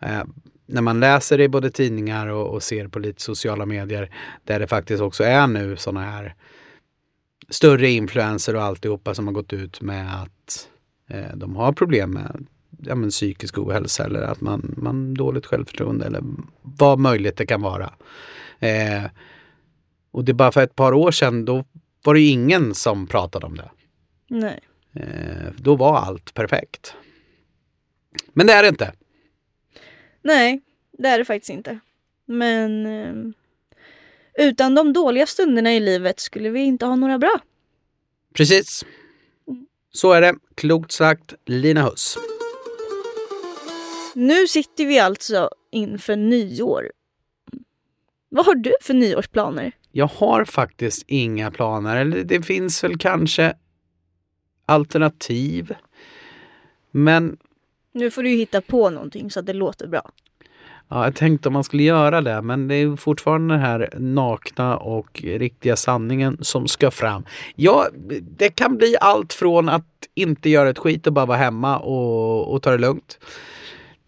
eh, 0.00 0.24
när 0.66 0.82
man 0.82 1.00
läser 1.00 1.40
i 1.40 1.48
både 1.48 1.70
tidningar 1.70 2.26
och, 2.26 2.54
och, 2.54 2.62
ser 2.62 2.88
på 2.88 2.98
lite 2.98 3.22
sociala 3.22 3.66
medier 3.66 4.10
där 4.44 4.60
det 4.60 4.66
faktiskt 4.66 5.02
också 5.02 5.24
är 5.24 5.46
nu 5.46 5.76
sådana 5.76 6.06
här 6.06 6.34
större 7.48 7.90
influenser 7.90 8.56
och 8.56 8.62
alltihopa 8.62 9.14
som 9.14 9.26
har 9.26 9.34
gått 9.34 9.52
ut 9.52 9.80
med 9.80 10.22
att 10.22 10.68
eh, 11.08 11.36
de 11.36 11.56
har 11.56 11.72
problem 11.72 12.10
med 12.10 12.46
ja, 12.78 12.94
men 12.94 13.10
psykisk 13.10 13.58
ohälsa 13.58 14.04
eller 14.04 14.20
att 14.20 14.40
man, 14.40 14.74
man 14.76 15.14
dåligt 15.14 15.46
självförtroende 15.46 16.06
eller 16.06 16.22
vad 16.62 16.98
möjligt 16.98 17.36
det 17.36 17.46
kan 17.46 17.62
vara. 17.62 17.92
Eh, 18.58 19.04
och 20.10 20.24
det 20.24 20.32
är 20.32 20.34
bara 20.34 20.52
för 20.52 20.62
ett 20.62 20.74
par 20.74 20.92
år 20.92 21.10
sedan 21.10 21.44
då 21.44 21.64
var 22.04 22.14
det 22.14 22.20
ingen 22.20 22.74
som 22.74 23.06
pratade 23.06 23.46
om 23.46 23.56
det. 23.56 23.70
Nej. 24.28 24.60
Eh, 24.94 25.52
då 25.56 25.76
var 25.76 25.98
allt 25.98 26.34
perfekt. 26.34 26.94
Men 28.32 28.46
det 28.46 28.52
är 28.52 28.62
det 28.62 28.68
inte. 28.68 28.92
Nej, 30.22 30.60
det 30.98 31.08
är 31.08 31.18
det 31.18 31.24
faktiskt 31.24 31.50
inte. 31.50 31.78
Men 32.26 32.86
eh, 32.86 33.14
utan 34.38 34.74
de 34.74 34.92
dåliga 34.92 35.26
stunderna 35.26 35.74
i 35.74 35.80
livet 35.80 36.20
skulle 36.20 36.50
vi 36.50 36.60
inte 36.60 36.86
ha 36.86 36.96
några 36.96 37.18
bra. 37.18 37.40
Precis. 38.34 38.84
Så 39.92 40.12
är 40.12 40.20
det. 40.20 40.34
Klokt 40.54 40.92
sagt, 40.92 41.34
Lina 41.46 41.82
Huss. 41.82 42.18
Nu 44.18 44.46
sitter 44.46 44.86
vi 44.86 44.98
alltså 44.98 45.50
inför 45.70 46.16
nyår. 46.16 46.90
Vad 48.28 48.46
har 48.46 48.54
du 48.54 48.74
för 48.80 48.94
nyårsplaner? 48.94 49.72
Jag 49.92 50.06
har 50.06 50.44
faktiskt 50.44 51.04
inga 51.06 51.50
planer. 51.50 51.96
Eller 51.96 52.24
det 52.24 52.42
finns 52.42 52.84
väl 52.84 52.98
kanske 52.98 53.54
alternativ. 54.66 55.74
Men... 56.90 57.36
Nu 57.92 58.10
får 58.10 58.22
du 58.22 58.28
hitta 58.28 58.60
på 58.60 58.90
någonting 58.90 59.30
så 59.30 59.40
att 59.40 59.46
det 59.46 59.52
låter 59.52 59.86
bra. 59.86 60.10
Ja, 60.88 61.04
jag 61.04 61.14
tänkte 61.14 61.48
om 61.48 61.52
man 61.52 61.64
skulle 61.64 61.82
göra 61.82 62.20
det, 62.20 62.42
men 62.42 62.68
det 62.68 62.74
är 62.74 62.96
fortfarande 62.96 63.54
den 63.54 63.62
här 63.62 63.94
nakna 63.98 64.76
och 64.76 65.22
riktiga 65.22 65.76
sanningen 65.76 66.38
som 66.40 66.68
ska 66.68 66.90
fram. 66.90 67.24
Ja, 67.54 67.86
det 68.20 68.48
kan 68.48 68.76
bli 68.76 68.96
allt 69.00 69.32
från 69.32 69.68
att 69.68 70.08
inte 70.14 70.50
göra 70.50 70.70
ett 70.70 70.78
skit 70.78 71.06
och 71.06 71.12
bara 71.12 71.26
vara 71.26 71.38
hemma 71.38 71.78
och, 71.78 72.54
och 72.54 72.62
ta 72.62 72.70
det 72.70 72.78
lugnt. 72.78 73.18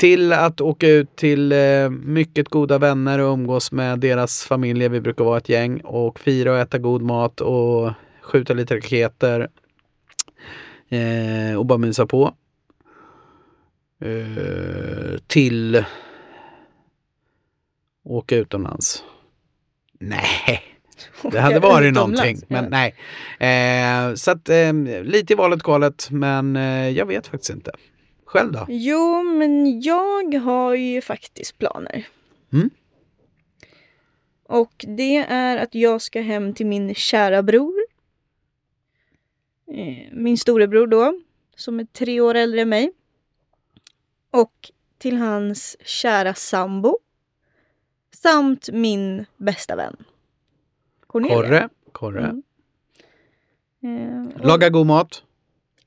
Till 0.00 0.32
att 0.32 0.60
åka 0.60 0.88
ut 0.88 1.16
till 1.16 1.52
eh, 1.52 1.90
mycket 1.90 2.48
goda 2.48 2.78
vänner 2.78 3.18
och 3.18 3.32
umgås 3.32 3.72
med 3.72 3.98
deras 3.98 4.44
familjer. 4.44 4.88
Vi 4.88 5.00
brukar 5.00 5.24
vara 5.24 5.38
ett 5.38 5.48
gäng 5.48 5.80
och 5.80 6.20
fira 6.20 6.52
och 6.52 6.58
äta 6.58 6.78
god 6.78 7.02
mat 7.02 7.40
och 7.40 7.92
skjuta 8.22 8.54
lite 8.54 8.76
raketer. 8.76 9.48
Eh, 10.88 11.58
och 11.58 11.66
bara 11.66 11.78
mysa 11.78 12.06
på. 12.06 12.34
Eh, 14.00 15.18
till 15.26 15.84
åka 18.04 18.36
utomlands. 18.36 19.04
Nej, 19.98 20.62
det 21.32 21.40
hade 21.40 21.60
varit 21.60 21.94
någonting. 21.94 22.38
Men 22.48 22.64
nej. 22.70 22.94
Så 24.16 24.30
att 24.30 24.48
lite 25.02 25.32
i 25.32 25.36
valet 25.36 25.62
kvalet, 25.62 26.08
men 26.10 26.54
jag 26.94 27.06
vet 27.06 27.26
faktiskt 27.26 27.50
inte. 27.50 27.72
Själv 28.30 28.52
då? 28.52 28.66
Jo, 28.68 29.22
men 29.22 29.80
jag 29.80 30.34
har 30.34 30.74
ju 30.74 31.00
faktiskt 31.00 31.58
planer. 31.58 32.08
Mm. 32.52 32.70
Och 34.42 34.84
det 34.88 35.16
är 35.16 35.56
att 35.56 35.74
jag 35.74 36.02
ska 36.02 36.20
hem 36.20 36.54
till 36.54 36.66
min 36.66 36.94
kära 36.94 37.42
bror. 37.42 37.74
Eh, 39.66 40.12
min 40.12 40.38
storebror 40.38 40.86
då, 40.86 41.20
som 41.56 41.80
är 41.80 41.84
tre 41.84 42.20
år 42.20 42.34
äldre 42.34 42.60
än 42.60 42.68
mig. 42.68 42.92
Och 44.30 44.70
till 44.98 45.16
hans 45.16 45.76
kära 45.84 46.34
sambo. 46.34 46.98
Samt 48.14 48.68
min 48.72 49.26
bästa 49.36 49.76
vän. 49.76 49.96
Cornelia. 51.06 51.36
Korre. 51.36 51.68
Korre. 51.92 52.42
Mm. 53.82 54.28
Eh, 54.28 54.34
och- 54.36 54.46
Laga 54.46 54.68
god 54.68 54.86
mat. 54.86 55.24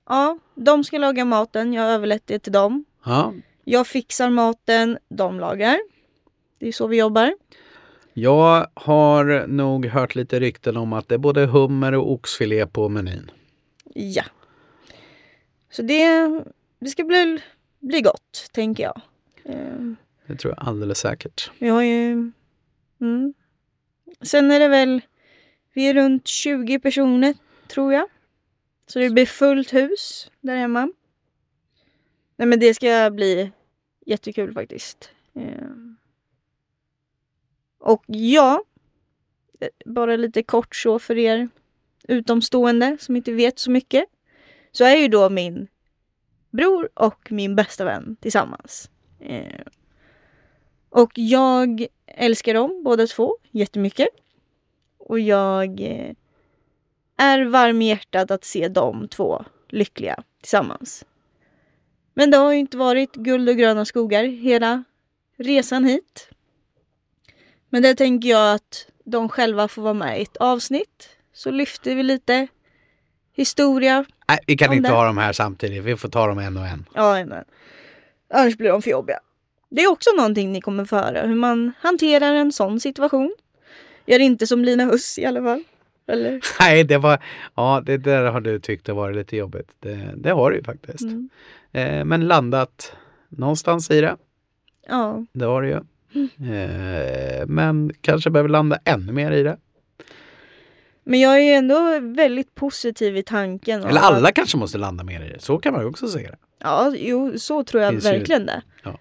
Ja, 0.10 0.38
de 0.56 0.84
ska 0.84 0.98
laga 0.98 1.26
maten. 1.26 1.74
Jag 1.74 1.86
överlät 1.86 2.22
det 2.26 2.40
till 2.40 2.52
dem. 2.52 2.86
Ja. 3.06 3.34
Jag 3.64 3.88
fixar 3.88 4.30
maten, 4.30 4.98
de 5.10 5.40
lagar. 5.40 5.80
Det 6.60 6.68
är 6.68 6.72
så 6.72 6.88
vi 6.88 6.98
jobbar. 6.98 7.34
Jag 8.14 8.68
har 8.74 9.48
nog 9.48 9.86
hört 9.86 10.16
lite 10.16 10.40
rykten 10.40 10.78
om 10.78 10.94
att 10.94 11.08
det 11.08 11.16
är 11.16 11.20
både 11.20 11.46
hummer 11.46 11.94
och 11.94 12.12
oxfilé 12.12 12.68
på 12.68 12.90
menyn. 12.90 13.32
Ja. 13.94 14.24
Så 15.72 15.82
det, 15.82 16.30
det 16.80 16.88
ska 16.90 17.04
bli, 17.04 17.40
bli 17.80 18.02
gott, 18.02 18.50
tänker 18.52 18.84
jag. 18.84 19.02
Eh, 19.44 19.94
Det 20.28 20.36
tror 20.36 20.54
jag 20.58 20.68
alldeles 20.68 20.98
säkert. 21.00 21.52
Vi 21.60 21.70
har 21.70 21.82
ju... 21.82 22.32
Mm. 23.02 23.34
Sen 24.22 24.52
är 24.52 24.60
det 24.60 24.68
väl... 24.68 25.02
Vi 25.74 25.90
är 25.90 25.94
runt 25.94 26.28
20 26.28 26.80
personer, 26.80 27.34
tror 27.68 27.94
jag. 27.94 28.08
Så 28.88 29.00
det 29.00 29.10
blir 29.10 29.26
fullt 29.26 29.74
hus 29.74 30.32
där 30.42 30.56
hemma. 30.56 30.92
Nej 32.36 32.48
men 32.48 32.60
det 32.60 32.74
ska 32.74 33.12
bli 33.12 33.52
jättekul 34.06 34.54
faktiskt. 34.54 35.12
Eh. 35.36 35.68
Och 37.80 38.04
ja, 38.08 38.64
eh, 39.60 39.68
bara 39.86 40.16
lite 40.16 40.44
kort 40.44 40.76
så 40.76 41.00
för 41.00 41.18
er 41.18 41.50
utomstående 42.08 42.98
som 43.00 43.16
inte 43.16 43.32
vet 43.32 43.60
så 43.60 43.72
mycket. 43.72 44.06
Så 44.72 44.84
är 44.84 44.96
ju 44.96 45.08
då 45.08 45.30
min 45.30 45.68
bror 46.52 46.90
och 46.94 47.32
min 47.32 47.56
bästa 47.56 47.86
vän 47.86 48.16
tillsammans. 48.22 48.90
Eh. 49.20 49.66
Och 50.90 51.12
jag 51.16 51.88
älskar 52.06 52.54
dem 52.54 52.82
båda 52.84 53.08
två 53.08 53.38
jättemycket. 53.52 54.08
Och 54.98 55.20
jag 55.20 55.82
eh, 55.82 56.14
är 57.18 57.46
varm 57.46 57.82
i 57.82 57.88
hjärtat 57.88 58.32
att 58.32 58.44
se 58.44 58.68
dem 58.68 59.08
två 59.08 59.46
lyckliga 59.70 60.24
tillsammans. 60.42 61.06
Men 62.14 62.32
det 62.32 62.38
har 62.38 62.52
ju 62.52 62.60
inte 62.60 62.78
varit 62.78 63.14
guld 63.14 63.50
och 63.50 63.58
gröna 63.58 63.86
skogar 63.86 64.24
hela 64.24 64.84
resan 65.38 65.86
hit. 65.86 66.30
Men 67.70 67.82
det 67.82 67.96
tänker 67.96 68.30
jag 68.30 68.56
att 68.56 68.88
de 69.04 69.30
själva 69.30 69.68
får 69.68 69.82
vara 69.82 69.94
med 69.94 70.20
i 70.20 70.22
ett 70.22 70.38
avsnitt. 70.38 71.10
Så 71.34 71.52
lyfter 71.52 71.96
vi 71.96 72.04
lite 72.04 72.48
historia. 73.34 74.06
Nej, 74.28 74.40
vi 74.48 74.58
kan 74.58 74.74
inte 74.74 74.90
det. 74.90 74.96
ha 74.96 75.06
dem 75.06 75.18
här 75.18 75.34
samtidigt. 75.34 75.84
Vi 75.84 75.98
får 75.98 76.10
ta 76.10 76.28
dem 76.28 76.40
en 76.40 76.58
och 76.58 76.68
en. 76.68 76.86
Ja, 76.94 77.26
men 77.26 77.44
annars 78.34 78.58
blir 78.58 78.70
de 78.70 78.82
för 78.82 78.92
jobbiga. 78.92 79.20
Det 79.70 79.84
är 79.84 79.92
också 79.92 80.10
någonting 80.18 80.52
ni 80.52 80.62
kommer 80.62 80.86
få 80.86 80.96
höra, 80.96 81.28
hur 81.28 81.36
man 81.36 81.74
hanterar 81.80 82.34
en 82.34 82.52
sån 82.52 82.80
situation. 82.80 83.36
Gör 84.06 84.20
inte 84.20 84.48
som 84.48 84.66
Lina 84.66 84.86
Huss 84.86 85.20
i 85.20 85.26
alla 85.26 85.42
fall. 85.42 85.64
Eller? 86.08 86.42
Nej, 86.60 86.84
det 86.84 86.98
var... 86.98 87.24
Ja, 87.56 87.84
det 87.86 87.98
där 87.98 88.24
har 88.32 88.42
du 88.42 88.60
tyckt 88.60 88.88
har 88.88 88.96
varit 88.96 89.16
lite 89.16 89.38
jobbigt. 89.38 89.72
Det, 89.80 90.10
det 90.16 90.30
har 90.32 90.52
du 90.52 90.58
ju 90.58 90.64
faktiskt. 90.64 91.02
Mm. 91.02 91.30
Eh, 91.72 92.06
men 92.06 92.28
landat 92.28 92.94
någonstans 93.30 93.92
i 93.92 94.02
det. 94.02 94.16
Ja, 94.88 95.26
Det 95.34 95.46
har 95.46 95.62
du 95.62 95.68
ju. 95.70 95.76
Eh, 96.54 97.46
men 97.48 97.92
kanske 98.02 98.30
behöver 98.30 98.50
landa 98.50 98.80
ännu 98.86 99.12
mer 99.12 99.32
i 99.32 99.44
det. 99.44 99.58
men 101.04 101.20
jag 101.20 101.34
är 101.40 101.44
ju 101.44 101.52
ändå 101.52 102.00
väldigt 102.00 102.56
positiv 102.56 103.18
i 103.18 103.24
tanken. 103.24 103.84
Eller 103.84 104.00
att- 104.00 104.04
alla 104.06 104.32
kanske 104.32 104.58
måste 104.58 104.78
landa 104.78 105.04
mer 105.04 105.22
i 105.26 105.30
det. 105.30 105.40
Så 105.40 105.58
kan 105.58 105.74
man 105.74 105.82
ju 105.82 105.88
också 105.88 106.08
se 106.08 106.20
det. 106.20 106.38
Ja, 106.60 106.94
jo, 106.98 107.40
så 107.40 107.64
tror 107.64 107.84
jag 107.84 107.92
Finns 107.92 108.06
ju- 108.06 108.10
verkligen 108.10 108.46
det. 108.46 108.62
Ja. 108.84 109.00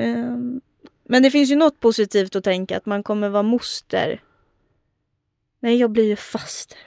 Ehm, 0.00 0.60
men 1.08 1.22
det 1.22 1.30
finns 1.30 1.50
ju 1.50 1.56
något 1.56 1.80
positivt 1.80 2.36
att 2.36 2.44
tänka 2.44 2.76
att 2.76 2.86
man 2.86 3.02
kommer 3.02 3.28
vara 3.28 3.42
moster. 3.42 4.20
Nej, 5.60 5.76
jag 5.76 5.90
blir 5.90 6.04
ju 6.04 6.16
faster. 6.16 6.78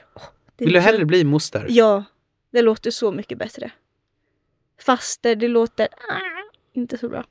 Det 0.56 0.64
Vill 0.64 0.74
du 0.74 0.80
hellre 0.80 1.04
bli 1.04 1.24
moster? 1.24 1.66
Ja, 1.68 2.04
det 2.50 2.62
låter 2.62 2.90
så 2.90 3.12
mycket 3.12 3.38
bättre. 3.38 3.70
Faster, 4.80 5.36
det 5.36 5.48
låter 5.48 5.88
ah, 6.08 6.50
inte 6.72 6.98
så 6.98 7.08
bra. 7.08 7.24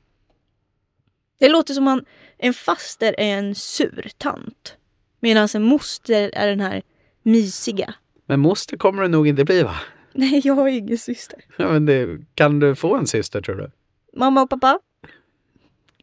Det 1.38 1.48
låter 1.48 1.74
som 1.74 1.84
man, 1.84 2.04
en 2.38 2.54
faster 2.54 3.14
är 3.18 3.38
en 3.38 3.54
sur 3.54 4.10
tant. 4.18 4.76
Medan 5.20 5.48
en 5.54 5.62
moster 5.62 6.30
är 6.34 6.46
den 6.46 6.60
här 6.60 6.82
mysiga. 7.22 7.94
Men 8.26 8.40
moster 8.40 8.76
kommer 8.76 9.02
du 9.02 9.08
nog 9.08 9.28
inte 9.28 9.44
bli 9.44 9.62
va? 9.62 9.76
Nej, 10.12 10.40
jag 10.44 10.54
har 10.54 10.68
ingen 10.68 10.98
syster. 10.98 11.44
Ja, 11.56 11.72
men 11.72 11.86
det, 11.86 12.18
kan 12.34 12.60
du 12.60 12.74
få 12.74 12.96
en 12.96 13.06
syster 13.06 13.40
tror 13.40 13.56
du? 13.56 13.70
Mamma 14.16 14.42
och 14.42 14.50
pappa? 14.50 14.80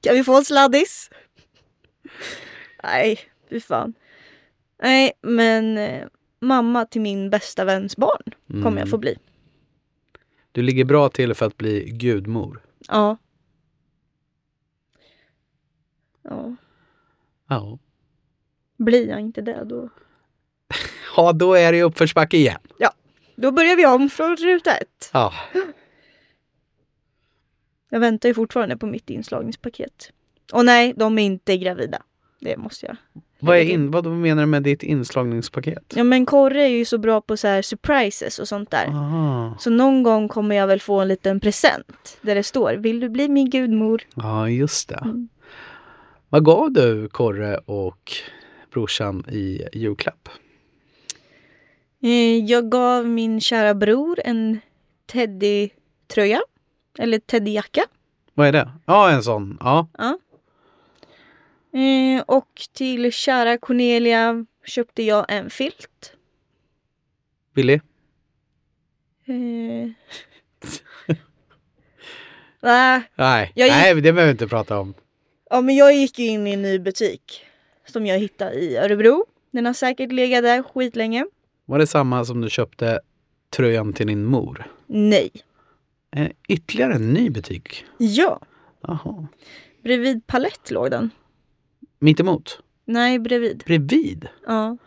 Kan 0.02 0.15
vi 0.15 0.23
få 0.23 0.38
en 0.38 0.45
sladdis? 0.45 1.10
Nej, 2.84 3.19
fy 3.50 3.60
fan. 3.60 3.93
Nej, 4.82 5.13
men 5.22 5.78
eh, 5.78 6.08
mamma 6.40 6.86
till 6.86 7.02
min 7.02 7.30
bästa 7.30 7.66
väns 7.66 7.98
barn 7.98 8.22
kommer 8.48 8.68
Mm. 8.68 8.78
jag 8.78 8.90
få 8.90 8.98
bli. 8.98 9.18
Du 10.52 10.62
ligger 10.62 10.86
bra 10.86 11.10
till 11.10 11.34
för 11.34 11.46
att 11.46 11.58
bli 11.58 11.90
gudmor. 11.90 12.62
Ja. 12.88 13.18
Ja. 16.24 16.56
Ja. 17.50 17.80
Blir 18.78 19.08
jag 19.10 19.20
inte 19.20 19.42
det 19.42 19.63
då? 19.66 19.90
Ja, 21.18 21.34
då 21.34 21.54
är 21.54 21.72
det 21.72 21.84
uppförsbacke 21.84 22.38
igen. 22.38 22.60
Då 23.40 23.52
börjar 23.52 23.76
vi 23.76 23.86
om 23.86 24.10
från 24.10 24.36
ruta 24.36 24.76
ett. 24.78 25.10
Ja. 25.13 25.34
Jag 27.90 28.00
väntar 28.00 28.30
ju 28.30 28.36
fortfarande 28.36 28.78
på 28.78 28.86
mitt 28.86 29.10
inslagningspaket. 29.10 30.12
Och 30.54 30.66
nej, 30.66 30.94
de 30.98 31.20
är 31.20 31.24
inte 31.24 31.58
gravida. 31.58 32.02
Det 32.39 32.58
måste 32.58 32.86
jag. 32.86 32.95
Vad, 33.39 33.58
är 33.58 33.62
in, 33.62 33.91
vad 33.91 34.06
menar 34.06 34.43
du 34.43 34.47
med 34.47 34.63
ditt 34.63 34.84
inslagningspaket? 34.84 35.93
Ja 35.95 36.04
men 36.04 36.26
Korre 36.26 36.63
är 36.63 36.67
ju 36.67 36.86
så 36.86 36.97
bra 36.97 37.21
på 37.21 37.38
så 37.38 37.47
här 37.47 37.62
surprises 37.62 38.39
och 38.39 38.47
sånt 38.47 38.71
där. 38.71 38.86
Aha. 38.88 39.56
Så 39.60 39.69
någon 39.69 40.04
gång 40.04 40.28
kommer 40.28 40.56
jag 40.56 40.67
väl 40.67 40.82
få 40.82 41.00
en 41.00 41.08
liten 41.08 41.39
present 41.39 42.17
där 42.21 42.36
det 42.36 42.43
står 42.43 42.73
Vill 42.73 43.00
du 43.00 43.10
bli 43.10 43.28
min 43.30 43.50
gudmor? 43.50 44.02
Ja, 44.15 44.50
just 44.50 44.89
det. 44.89 44.95
Mm. 45.04 45.30
Vad 46.30 46.45
gav 46.45 46.71
du 46.71 47.10
Korre 47.10 47.58
och 47.58 48.12
brorsan 48.73 49.23
i 49.30 49.62
julklapp? 49.73 50.30
Eh, 52.04 52.45
Jag 52.45 52.69
gav 52.71 53.08
min 53.08 53.41
kära 53.41 53.73
bror 53.73 54.19
en 54.23 54.60
Teddy-tröja. 55.12 56.41
Eller 57.00 57.19
Teddy-jacka. 57.19 57.82
Vad 58.34 58.47
är 58.47 58.52
det? 58.52 58.71
Ja, 58.86 59.10
en 59.12 59.23
sån. 59.23 59.58
Ja. 59.60 59.88
Eh, 61.73 62.21
Och 62.27 62.62
till 62.73 63.12
kära 63.12 63.58
Cornelia 63.58 64.45
köpte 64.65 65.03
jag 65.03 65.25
en 65.30 65.49
filt. 65.49 66.13
Billy? 67.53 67.73
Eh. 69.25 69.89
Nej, 72.62 73.01
Nej, 73.15 73.51
gick- 73.56 73.67
Nej 73.71 73.95
det 73.95 74.01
behöver 74.01 74.25
vi 74.25 74.32
inte 74.32 74.47
prata 74.47 74.80
om. 74.80 74.93
ja, 75.49 75.62
men 75.62 75.75
jag 75.75 75.95
gick 75.95 76.19
ju 76.19 76.25
in 76.25 76.47
i 76.47 76.53
en 76.53 76.62
ny 76.62 76.80
butik 76.80 77.45
som 77.86 78.06
jag 78.06 78.19
hittade 78.19 78.53
i 78.56 78.77
Örebro. 78.77 79.25
Den 79.51 79.65
har 79.65 79.73
säkert 79.73 80.12
legat 80.12 80.43
där 80.43 80.63
skitlänge. 80.63 81.25
Var 81.65 81.80
det 81.80 81.88
samma 81.88 82.25
som 82.25 82.41
du 82.41 82.49
köpte 82.49 82.99
tröjan 83.49 83.93
till 83.93 84.08
din 84.08 84.25
mor? 84.25 84.71
Nej. 84.88 85.32
Eh, 86.15 86.27
ytterligare 86.47 86.93
en 86.93 87.13
ny 87.13 87.30
butik? 87.30 87.86
Ja, 87.97 88.39
Jaha. 88.82 89.27
bredvid 89.84 90.27
Palett 90.27 90.71
låg 90.71 90.91
den. 90.91 91.10
Mitt 91.99 92.19
emot? 92.19 92.60
Nej, 92.86 93.19
bredvid. 93.19 93.63
Bredvid? 93.65 94.27
Ja. 94.45 94.77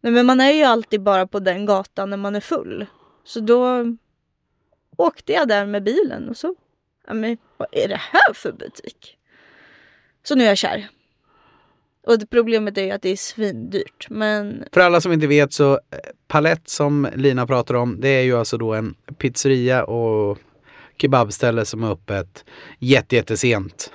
Nej, 0.00 0.12
men 0.12 0.26
man 0.26 0.40
är 0.40 0.52
ju 0.52 0.62
alltid 0.62 1.02
bara 1.02 1.26
på 1.26 1.40
den 1.40 1.66
gatan 1.66 2.10
när 2.10 2.16
man 2.16 2.34
är 2.36 2.40
full. 2.40 2.86
Så 3.24 3.40
då 3.40 3.84
åkte 4.96 5.32
jag 5.32 5.48
där 5.48 5.66
med 5.66 5.82
bilen 5.82 6.28
och 6.28 6.36
så, 6.36 6.54
ja 7.06 7.14
men 7.14 7.36
vad 7.56 7.68
är 7.72 7.88
det 7.88 8.00
här 8.00 8.34
för 8.34 8.52
butik? 8.52 9.18
Så 10.22 10.34
nu 10.34 10.44
är 10.44 10.48
jag 10.48 10.58
kär. 10.58 10.88
Och 12.06 12.30
problemet 12.30 12.78
är 12.78 12.82
ju 12.82 12.90
att 12.90 13.02
det 13.02 13.08
är 13.08 13.16
svindyrt. 13.16 14.06
Men 14.10 14.64
För 14.72 14.80
alla 14.80 15.00
som 15.00 15.12
inte 15.12 15.26
vet 15.26 15.52
så 15.52 15.72
eh, 15.72 15.78
Palett 16.28 16.68
som 16.68 17.08
Lina 17.14 17.46
pratar 17.46 17.74
om 17.74 18.00
det 18.00 18.08
är 18.08 18.22
ju 18.22 18.38
alltså 18.38 18.58
då 18.58 18.74
en 18.74 18.94
pizzeria 19.18 19.84
och 19.84 20.38
kebabställe 20.96 21.64
som 21.64 21.84
är 21.84 21.92
öppet 21.92 22.44
jätte, 22.78 23.16
jättesent 23.16 23.92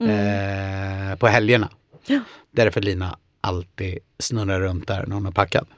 mm, 0.00 1.10
eh, 1.10 1.16
på 1.18 1.26
helgerna. 1.26 1.68
Ja. 2.06 2.20
Därför 2.50 2.80
Lina 2.80 3.18
alltid 3.40 3.98
snurrar 4.18 4.60
runt 4.60 4.86
där 4.88 5.06
när 5.06 5.14
hon 5.14 5.24
har 5.24 5.32
packat. 5.32 5.68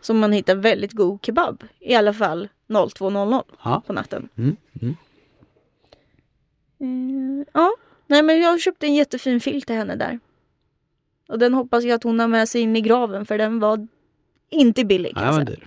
så 0.00 0.14
man 0.14 0.32
hittar 0.32 0.54
väldigt 0.54 0.92
god 0.92 1.18
kebab. 1.22 1.64
I 1.80 1.94
alla 1.94 2.14
fall 2.14 2.48
02.00 2.68 3.42
Ja. 3.64 3.82
på 3.86 3.92
natten. 3.92 4.28
Mm, 4.36 4.56
mm. 4.82 4.96
Eh, 6.80 7.46
ja, 7.54 7.70
nej 8.06 8.22
men 8.22 8.40
jag 8.40 8.60
köpte 8.60 8.86
en 8.86 8.94
jättefin 8.94 9.40
filt 9.40 9.66
till 9.66 9.76
henne 9.76 9.96
där. 9.96 10.20
Och 11.28 11.38
den 11.38 11.54
hoppas 11.54 11.84
jag 11.84 11.94
att 11.94 12.02
hon 12.02 12.20
har 12.20 12.28
med 12.28 12.48
sig 12.48 12.60
in 12.60 12.76
i 12.76 12.80
graven 12.80 13.26
för 13.26 13.38
den 13.38 13.58
var 13.60 13.86
inte 14.50 14.84
billig. 14.84 15.12
Ja, 15.16 15.44
dyr. 15.44 15.64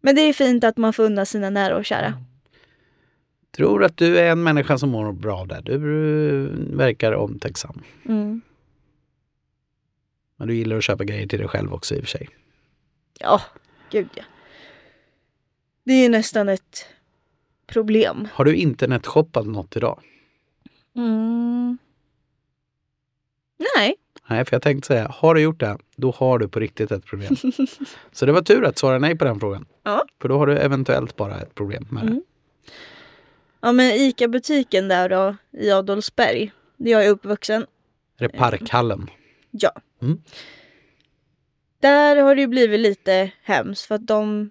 Men 0.00 0.14
det 0.14 0.20
är 0.20 0.32
fint 0.32 0.64
att 0.64 0.76
man 0.76 0.92
får 0.92 1.02
unna 1.04 1.24
sina 1.24 1.50
nära 1.50 1.76
och 1.76 1.84
kära. 1.84 2.14
Tror 3.56 3.84
att 3.84 3.96
du 3.96 4.18
är 4.18 4.30
en 4.30 4.42
människa 4.42 4.78
som 4.78 4.90
mår 4.90 5.12
bra 5.12 5.38
av 5.38 5.48
det. 5.48 5.60
Du 5.64 5.78
verkar 6.76 7.12
omtänksam. 7.12 7.82
Mm. 8.04 8.40
Men 10.36 10.48
du 10.48 10.54
gillar 10.54 10.76
att 10.76 10.84
köpa 10.84 11.04
grejer 11.04 11.26
till 11.26 11.38
dig 11.38 11.48
själv 11.48 11.74
också 11.74 11.94
i 11.94 11.98
och 11.98 12.02
för 12.02 12.08
sig. 12.08 12.28
Ja, 13.18 13.40
gud 13.90 14.08
ja. 14.14 14.22
Det 15.84 15.92
är 15.92 16.02
ju 16.02 16.08
nästan 16.08 16.48
ett 16.48 16.86
problem. 17.66 18.28
Har 18.32 18.44
du 18.44 18.56
internetshoppat 18.56 19.46
något 19.46 19.76
idag? 19.76 20.00
Mm. 20.96 21.78
Nej. 23.76 23.94
Nej, 24.28 24.44
för 24.44 24.54
jag 24.54 24.62
tänkte 24.62 24.86
säga, 24.86 25.08
har 25.08 25.34
du 25.34 25.40
gjort 25.40 25.60
det, 25.60 25.78
då 25.96 26.10
har 26.10 26.38
du 26.38 26.48
på 26.48 26.60
riktigt 26.60 26.90
ett 26.90 27.04
problem. 27.04 27.36
Så 28.12 28.26
det 28.26 28.32
var 28.32 28.42
tur 28.42 28.64
att 28.64 28.78
svara 28.78 28.98
nej 28.98 29.18
på 29.18 29.24
den 29.24 29.40
frågan. 29.40 29.66
Ja. 29.82 30.04
För 30.20 30.28
då 30.28 30.38
har 30.38 30.46
du 30.46 30.58
eventuellt 30.58 31.16
bara 31.16 31.40
ett 31.40 31.54
problem 31.54 31.86
med 31.90 32.02
det. 32.02 32.10
Mm. 32.10 32.22
Ja 33.66 33.72
men 33.72 33.92
ICA-butiken 33.92 34.88
där 34.88 35.08
då 35.08 35.36
i 35.52 35.70
Adolfsberg. 35.70 36.52
Där 36.76 36.90
jag 36.90 37.04
är 37.04 37.10
uppvuxen. 37.10 37.66
Är 38.18 38.28
det 38.28 38.38
Parkhallen? 38.38 39.10
Ja. 39.50 39.70
Mm. 40.02 40.22
Där 41.80 42.16
har 42.16 42.34
det 42.34 42.40
ju 42.40 42.46
blivit 42.46 42.80
lite 42.80 43.30
hemskt 43.42 43.84
för 43.86 43.94
att 43.94 44.06
de 44.06 44.50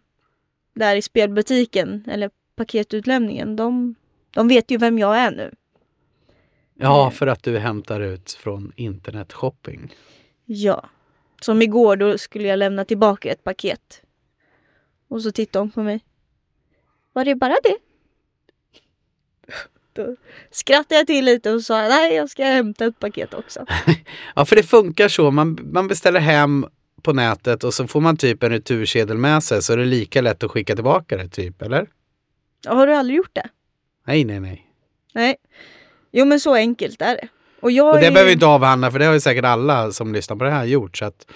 där 0.74 0.96
i 0.96 1.02
spelbutiken 1.02 2.04
eller 2.08 2.30
paketutlämningen, 2.56 3.56
de, 3.56 3.96
de 4.32 4.48
vet 4.48 4.72
ju 4.72 4.78
vem 4.78 5.00
jag 5.00 5.18
är 5.18 5.32
nu. 5.32 5.52
Ja, 6.74 7.06
Eh. 7.08 7.12
för 7.12 7.28
att 7.28 7.44
du 7.44 7.58
hämtar 7.58 8.02
ut 8.02 8.32
från 8.32 8.72
internetshopping. 8.76 9.94
Ja. 10.46 10.90
Som 11.42 11.62
igår 11.62 11.96
då 11.96 12.18
skulle 12.18 12.48
jag 12.48 12.60
lämna 12.60 12.86
tillbaka 12.86 13.32
ett 13.32 13.44
paket. 13.44 14.02
Och 15.08 15.22
så 15.22 15.32
tittade 15.32 15.62
hon 15.64 15.72
på 15.72 15.84
mig. 15.84 16.00
Var 17.14 17.26
det 17.26 17.36
bara 17.36 17.58
det? 17.64 17.78
Då 19.96 20.16
skrattade 20.52 20.96
jag 20.96 21.08
till 21.08 21.26
lite 21.26 21.52
och 21.52 21.62
sa 21.62 21.82
nej 21.88 22.14
jag 22.16 22.30
ska 22.30 22.44
hämta 22.44 22.86
ett 22.86 23.00
paket 23.00 23.34
också. 23.34 23.66
Ja, 24.36 24.46
för 24.46 24.56
det 24.56 24.64
funkar 24.64 25.08
så. 25.08 25.32
Man, 25.32 25.60
man 25.74 25.88
beställer 25.88 26.20
hem 26.20 26.66
på 27.02 27.14
nätet 27.14 27.64
och 27.64 27.74
så 27.74 27.88
får 27.88 28.02
man 28.02 28.18
typ 28.18 28.44
en 28.44 28.50
retursedel 28.50 29.18
med 29.18 29.44
sig 29.44 29.64
så 29.64 29.74
är 29.74 29.78
det 29.78 29.86
lika 29.86 30.22
lätt 30.22 30.44
att 30.44 30.52
skicka 30.52 30.76
tillbaka 30.76 31.18
det 31.18 31.28
typ, 31.30 31.62
eller? 31.62 31.88
Har 32.68 32.88
du 32.88 32.94
aldrig 32.96 33.18
gjort 33.18 33.34
det? 33.36 33.50
Nej, 34.08 34.24
nej, 34.26 34.40
nej. 34.40 34.66
Nej. 35.14 35.36
Jo 36.12 36.26
men 36.26 36.40
så 36.40 36.54
enkelt 36.56 37.02
är 37.02 37.16
det. 37.16 37.28
Och 37.62 37.72
jag 37.72 37.94
Och 37.94 38.00
det 38.00 38.08
är... 38.08 38.12
behöver 38.12 38.28
vi 38.28 38.34
inte 38.34 38.46
avhandla 38.46 38.92
för 38.92 39.00
det 39.00 39.06
har 39.06 39.14
ju 39.14 39.20
säkert 39.20 39.46
alla 39.46 39.92
som 39.92 40.14
lyssnar 40.14 40.36
på 40.38 40.44
det 40.44 40.52
här 40.52 40.66
gjort. 40.66 40.98
Så 40.98 41.06
att, 41.06 41.28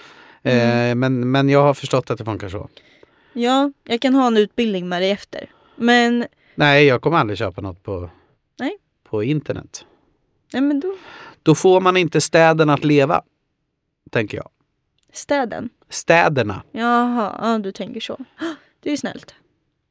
Mm. 0.42 0.90
eh, 0.90 0.94
men, 0.94 1.30
men 1.30 1.48
jag 1.48 1.62
har 1.62 1.74
förstått 1.74 2.10
att 2.10 2.18
det 2.18 2.24
funkar 2.24 2.48
så. 2.48 2.68
Ja, 3.32 3.72
jag 3.84 4.00
kan 4.00 4.14
ha 4.14 4.26
en 4.26 4.36
utbildning 4.36 4.88
med 4.88 5.02
dig 5.02 5.10
efter. 5.10 5.50
Men, 5.76 6.26
Nej, 6.54 6.84
jag 6.86 7.02
kommer 7.02 7.18
aldrig 7.18 7.38
köpa 7.38 7.60
något 7.60 7.82
på, 7.82 8.10
Nej. 8.60 8.76
på 9.04 9.22
internet. 9.22 9.84
nej 10.52 10.62
men 10.62 10.80
då, 10.80 10.96
Då 11.42 11.54
får 11.54 11.80
man 11.80 11.96
inte 11.96 12.20
städerna 12.20 12.74
att 12.74 12.84
leva, 12.84 13.22
tänker 14.10 14.36
jag. 14.36 14.48
städen. 15.12 15.70
Städerna, 15.88 16.62
Jaha, 16.72 17.38
ja, 17.42 17.58
du 17.58 17.72
tänker 17.72 18.00
så. 18.00 18.16
Det 18.82 18.88
är 18.88 18.90
ju 18.90 18.96
snällt. 18.96 19.34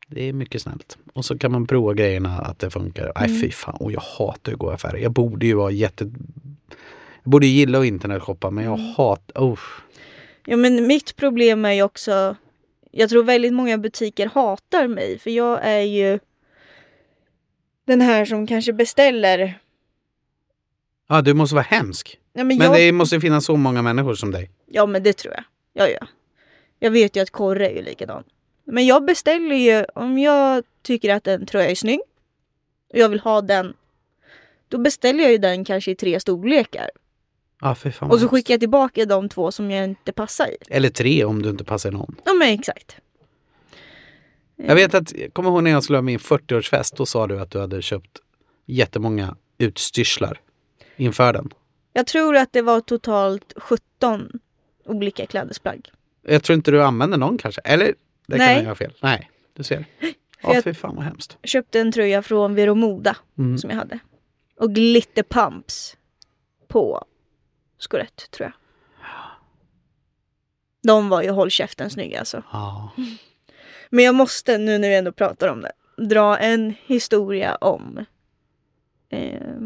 det 0.08 0.30
är 0.30 0.34
mycket 0.34 0.62
snällt. 0.62 0.98
Och 1.14 1.26
så 1.26 1.38
kan 1.38 1.52
man 1.52 1.68
prova 1.68 1.94
grejerna 1.94 2.40
att 2.40 2.60
det 2.60 2.70
funkar. 2.70 3.12
Nej, 3.16 3.30
Mm. 3.30 3.42
fy 3.42 3.52
fan. 3.52 3.76
Och 3.80 3.92
jag 3.92 4.02
hatar 4.02 4.52
att 4.54 4.60
gå 4.60 4.72
i 4.72 4.74
affärer. 4.74 4.98
Jag 4.98 5.12
borde 5.12 5.46
ju 5.46 5.54
vara 5.54 5.72
jätte... 5.72 6.04
Jag 7.24 7.32
borde 7.32 7.48
gilla 7.48 7.80
att 7.80 7.86
internetshoppa, 7.86 8.50
men 8.50 8.64
jag 8.64 8.80
Mm. 8.80 8.94
hatar... 8.98 9.42
Oh. 9.42 9.60
Ja 10.46 10.58
men 10.58 10.88
mitt 10.88 11.16
problem 11.16 11.66
är 11.66 11.72
ju 11.74 11.84
också 11.84 12.36
Jag 12.92 13.10
tror 13.10 13.24
väldigt 13.24 13.54
många 13.54 13.78
butiker 13.78 14.30
hatar 14.34 14.88
mig 14.88 15.20
för 15.20 15.30
jag 15.30 15.60
är 15.64 15.82
ju 15.82 16.20
Den 17.90 18.02
här 18.02 18.26
som 18.26 18.48
kanske 18.48 18.74
beställer. 18.74 19.60
Ja, 21.08 21.22
du 21.22 21.34
måste 21.34 21.56
vara 21.56 21.66
hemsk. 21.70 22.20
ja, 22.34 22.44
men 22.44 22.58
Men 22.58 22.68
jag, 22.68 22.76
det 22.76 22.92
måste 22.92 23.20
finnas 23.20 23.46
så 23.46 23.56
många 23.56 23.82
människor 23.82 24.16
som 24.16 24.32
dig. 24.32 24.50
ja 24.66 24.86
men 24.86 25.04
det 25.04 25.14
tror 25.14 25.34
jag. 25.34 25.44
Ja 25.74 25.88
ja. 25.88 26.08
Jag 26.80 26.92
vet 26.92 27.16
ju 27.16 27.22
att 27.22 27.32
Korre 27.32 27.70
är 27.70 27.76
ju 27.76 27.82
likadan. 27.82 28.24
Men 28.64 28.86
jag 28.86 29.06
beställer 29.06 29.56
ju 29.56 29.86
om 29.96 30.18
jag 30.18 30.64
tycker 30.82 31.14
att 31.14 31.28
en 31.28 31.46
tröja 31.46 31.70
är 31.70 31.76
snygg 31.76 32.00
Och 32.94 33.00
jag 33.00 33.10
vill 33.10 33.20
ha 33.20 33.42
den 33.42 33.74
Då 34.68 34.78
beställer 34.78 35.24
jag 35.24 35.32
ju 35.32 35.38
den 35.38 35.66
kanske 35.66 35.92
i 35.92 35.96
tre 35.96 36.20
storlekar. 36.20 36.90
Vad 37.60 38.12
Och 38.12 38.20
så 38.20 38.28
skickar 38.28 38.54
jag 38.54 38.60
tillbaka 38.60 39.06
de 39.06 39.30
två 39.30 39.52
som 39.52 39.72
jag 39.72 39.84
inte 39.84 40.12
passar 40.12 40.48
i. 40.48 40.58
Eller 40.70 40.90
tre 40.90 41.24
om 41.24 41.42
du 41.42 41.50
inte 41.50 41.64
passar 41.64 41.92
någon. 41.92 42.16
Ja 42.26 42.34
men 42.34 42.50
exakt 42.50 42.98
Jag 44.64 44.76
vet 44.76 44.94
att, 44.94 45.14
kommer 45.34 45.50
ihåg 45.50 45.64
när 45.64 45.72
jag 45.72 45.84
skulle 45.84 45.98
ha 45.98 46.02
min 46.02 46.20
40-årsfest, 46.20 46.94
då 46.98 47.06
sa 47.06 47.28
du 47.28 47.40
att 47.40 47.52
du 47.52 47.60
hade 47.60 47.82
köpt 47.82 48.20
jättemånga 48.66 49.36
utstyrslar 49.58 50.42
inför 50.96 51.34
den. 51.34 51.50
Jag 51.94 52.08
tror 52.08 52.36
att 52.36 52.54
det 52.54 52.62
var 52.62 52.80
totalt 52.82 53.54
17 53.56 54.40
olika 54.86 55.26
klädesplagg. 55.26 55.92
Jag 56.22 56.44
tror 56.44 56.54
inte 56.56 56.72
du 56.72 56.84
använder 56.84 57.18
någon 57.18 57.38
kanske, 57.38 57.62
eller? 57.62 57.94
Det 58.28 58.38
kan 58.38 58.46
Nej. 58.46 58.56
jag 58.56 58.64
göra 58.64 58.76
fel. 58.76 58.94
Nej, 59.02 59.32
du 59.54 59.64
ser. 59.64 59.86
Ja, 60.42 60.54
jag- 60.54 60.64
fy 60.64 60.74
fan 60.74 60.96
vad 60.96 61.06
hemskt. 61.06 61.38
Jag 61.42 61.50
köpte 61.50 61.80
en 61.80 61.92
tröja 61.92 62.22
från 62.22 62.56
Vero 62.56 62.76
Moda 62.76 63.18
Mm. 63.38 63.58
som 63.58 63.70
jag 63.70 63.78
hade. 63.78 64.00
Och 64.58 64.76
glitterpumps 64.76 65.98
på 66.68 67.06
skorett 67.78 68.32
tror 68.32 68.46
jag. 68.46 68.54
De 70.84 71.10
var 71.10 71.22
ju 71.22 71.30
håll 71.30 71.50
käften 71.52 71.90
snygga 71.90 72.20
alltså. 72.20 72.44
Ja. 72.52 72.92
Men 73.90 74.06
jag 74.06 74.16
måste, 74.16 74.58
nu 74.58 74.78
när 74.78 74.90
vi 74.90 74.96
ändå 74.96 75.12
pratar 75.12 75.48
om 75.48 75.62
det, 75.62 75.72
dra 75.98 76.38
en 76.38 76.74
historia 76.86 77.56
om 77.56 78.06
eh, 79.10 79.58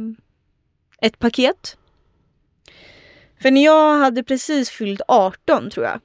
ett 1.02 1.20
paket. 1.20 1.78
För 3.42 3.52
när 3.52 3.64
jag 3.64 4.00
hade 4.00 4.24
precis 4.24 4.70
fyllt 4.70 5.02
18 5.08 5.70
tror 5.70 5.86
jag. 5.86 6.00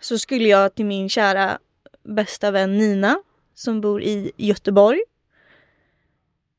Så 0.00 0.18
skulle 0.18 0.48
jag 0.48 0.74
till 0.74 0.86
min 0.86 1.08
kära 1.08 1.58
bästa 2.02 2.50
vän 2.50 2.78
Nina 2.78 3.22
som 3.54 3.80
bor 3.80 4.02
i 4.02 4.32
Göteborg. 4.36 5.00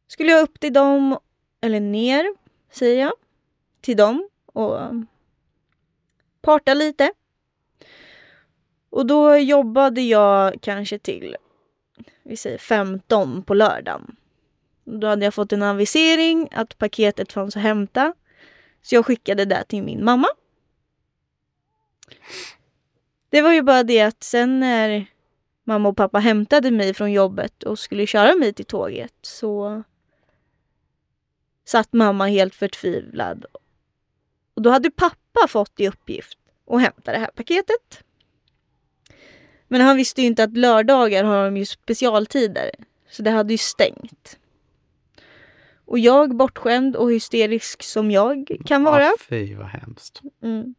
Skulle 0.07 0.31
jag 0.31 0.41
upp 0.41 0.59
till 0.59 0.73
dem, 0.73 1.19
eller 1.61 1.79
ner 1.79 2.35
säger 2.71 3.01
jag, 3.01 3.13
till 3.81 3.97
dem 3.97 4.29
och 4.45 4.81
ehm, 4.81 5.07
parta 6.41 6.73
lite. 6.73 7.13
Och 8.89 9.05
då 9.05 9.37
jobbade 9.37 10.01
jag 10.01 10.61
kanske 10.61 10.99
till, 10.99 11.35
vi 12.23 12.37
säger 12.37 12.57
15 12.57 13.43
på 13.43 13.53
lördagen. 13.53 14.15
Då 14.83 15.07
hade 15.07 15.25
jag 15.25 15.33
fått 15.33 15.53
en 15.53 15.63
avisering 15.63 16.49
att 16.51 16.77
paketet 16.77 17.33
fanns 17.33 17.55
att 17.55 17.61
hämta. 17.61 18.13
Så 18.81 18.95
jag 18.95 19.05
skickade 19.05 19.45
det 19.45 19.63
till 19.63 19.83
min 19.83 20.05
mamma. 20.05 20.27
Det 23.29 23.41
var 23.41 23.53
ju 23.53 23.61
bara 23.61 23.83
det 23.83 24.01
att 24.01 24.23
sen 24.23 24.59
när 24.59 25.05
mamma 25.63 25.89
och 25.89 25.97
pappa 25.97 26.19
hämtade 26.19 26.71
mig 26.71 26.93
från 26.93 27.11
jobbet 27.11 27.63
och 27.63 27.79
skulle 27.79 28.07
köra 28.07 28.35
mig 28.35 28.53
till 28.53 28.65
tåget 28.65 29.13
så 29.21 29.83
satt 31.65 31.93
mamma 31.93 32.27
helt 32.27 32.55
förtvivlad. 32.55 33.45
Och 34.53 34.61
då 34.61 34.69
hade 34.69 34.91
pappa 34.91 35.47
fått 35.47 35.79
i 35.79 35.87
uppgift 35.87 36.37
att 36.67 36.81
hämta 36.81 37.11
det 37.11 37.19
här 37.19 37.31
paketet. 37.35 38.03
Men 39.71 39.81
han 39.81 39.97
visste 39.97 40.21
ju 40.21 40.27
inte 40.27 40.43
att 40.43 40.57
lördagar 40.57 41.23
har 41.23 41.45
de 41.45 41.57
ju 41.57 41.65
specialtider. 41.65 42.71
Så 43.09 43.21
det 43.23 43.31
hade 43.31 43.53
ju 43.53 43.57
stängt. 43.57 44.37
Och 45.85 45.99
jag, 45.99 46.35
bortskämd 46.35 46.95
och 46.95 47.11
hysterisk 47.11 47.83
som 47.83 48.11
jag 48.11 48.57
kan 48.65 48.83
vara, 48.83 49.03
Ja, 49.03 49.13
fy 49.29 49.55
vad 49.55 49.67
hemskt. 49.67 50.21
mm, 50.43 50.75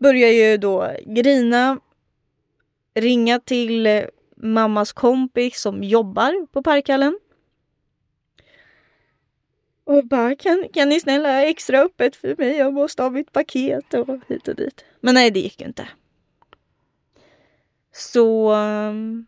börjar 0.00 0.28
ju 0.28 0.56
då 0.56 0.92
grina, 1.06 1.80
ringa 2.94 3.40
till 3.40 3.86
eh, 3.86 4.04
mammas 4.36 4.92
kompis 4.92 5.60
som 5.60 5.84
jobbar 5.84 6.46
på 6.46 6.62
parkhallen. 6.62 7.18
Och 9.84 10.06
bara, 10.06 10.36
kan, 10.36 10.68
kan 10.72 10.88
ni 10.88 11.00
snälla 11.00 11.42
extra 11.42 11.80
öppet 11.80 12.16
för 12.16 12.34
mig? 12.38 12.56
Jag 12.56 12.72
måste 12.74 13.02
ha 13.02 13.10
mitt 13.10 13.32
paket 13.32 13.94
och 13.94 14.08
hit 14.28 14.48
och 14.48 14.54
dit. 14.56 14.84
Men 15.00 15.14
nej, 15.14 15.30
det 15.30 15.40
gick 15.40 15.60
ju 15.60 15.66
inte. 15.66 15.88
Så... 17.96 18.52
ehm, 18.52 19.26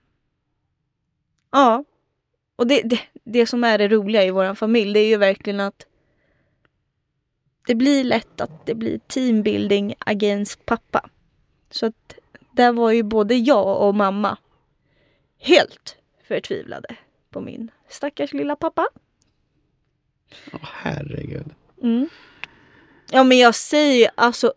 ja. 1.51 1.85
Och 2.57 2.67
det, 2.67 2.83
det, 2.83 3.01
det 3.25 3.47
som 3.47 3.65
är 3.65 3.79
det 3.79 3.89
roliga 3.89 4.25
i 4.25 4.31
vår 4.31 4.55
familj, 4.55 4.93
det 4.93 5.01
är 5.01 5.09
ju 5.09 5.17
verkligen 5.17 5.61
att 5.61 5.87
det 7.67 7.75
blir 7.75 8.05
lätt 8.05 8.41
att 8.41 8.67
det 8.67 8.75
blir 8.75 8.99
teambuilding 8.99 9.95
against 9.99 10.67
pappa. 10.67 11.11
Så 11.71 11.87
att 11.87 12.15
där 12.53 12.73
var 12.73 12.91
ju 12.91 13.03
både 13.03 13.35
jag 13.35 13.89
och 13.89 13.95
mamma 13.95 14.39
helt 15.39 15.97
förtvivlade 16.29 16.97
på 17.31 17.41
min 17.41 17.71
stackars 17.89 18.33
lilla 18.33 18.57
pappa. 18.57 18.89
Åh, 20.53 20.61
herregud. 20.63 21.55
Mm. 21.83 22.09
Ja 23.11 23.25
men 23.25 23.39
jag 23.39 23.55
säger 23.55 24.11
alltså 24.15 24.55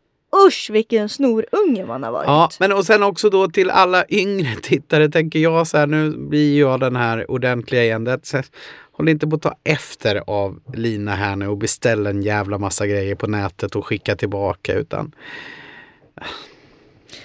usch 0.47 0.69
vilken 0.71 1.09
snorunge 1.09 1.85
man 1.85 2.03
har 2.03 2.11
varit. 2.11 2.27
Ja, 2.27 2.49
men 2.59 2.71
och 2.71 2.85
sen 2.85 3.03
också 3.03 3.29
då 3.29 3.49
till 3.49 3.69
alla 3.69 4.05
yngre 4.09 4.55
tittare 4.61 5.09
tänker 5.09 5.39
jag 5.39 5.67
så 5.67 5.77
här, 5.77 5.87
nu 5.87 6.11
blir 6.17 6.59
jag 6.59 6.79
den 6.79 6.95
här 6.95 7.31
ordentliga 7.31 7.83
igen. 7.83 8.03
Det, 8.03 8.43
håll 8.91 9.09
inte 9.09 9.27
på 9.27 9.35
att 9.35 9.41
ta 9.41 9.55
efter 9.63 10.23
av 10.27 10.59
Lina 10.73 11.15
här 11.15 11.35
nu 11.35 11.47
och 11.47 11.57
beställa 11.57 12.09
en 12.09 12.21
jävla 12.21 12.57
massa 12.57 12.87
grejer 12.87 13.15
på 13.15 13.27
nätet 13.27 13.75
och 13.75 13.85
skicka 13.85 14.15
tillbaka 14.15 14.73
utan 14.73 15.15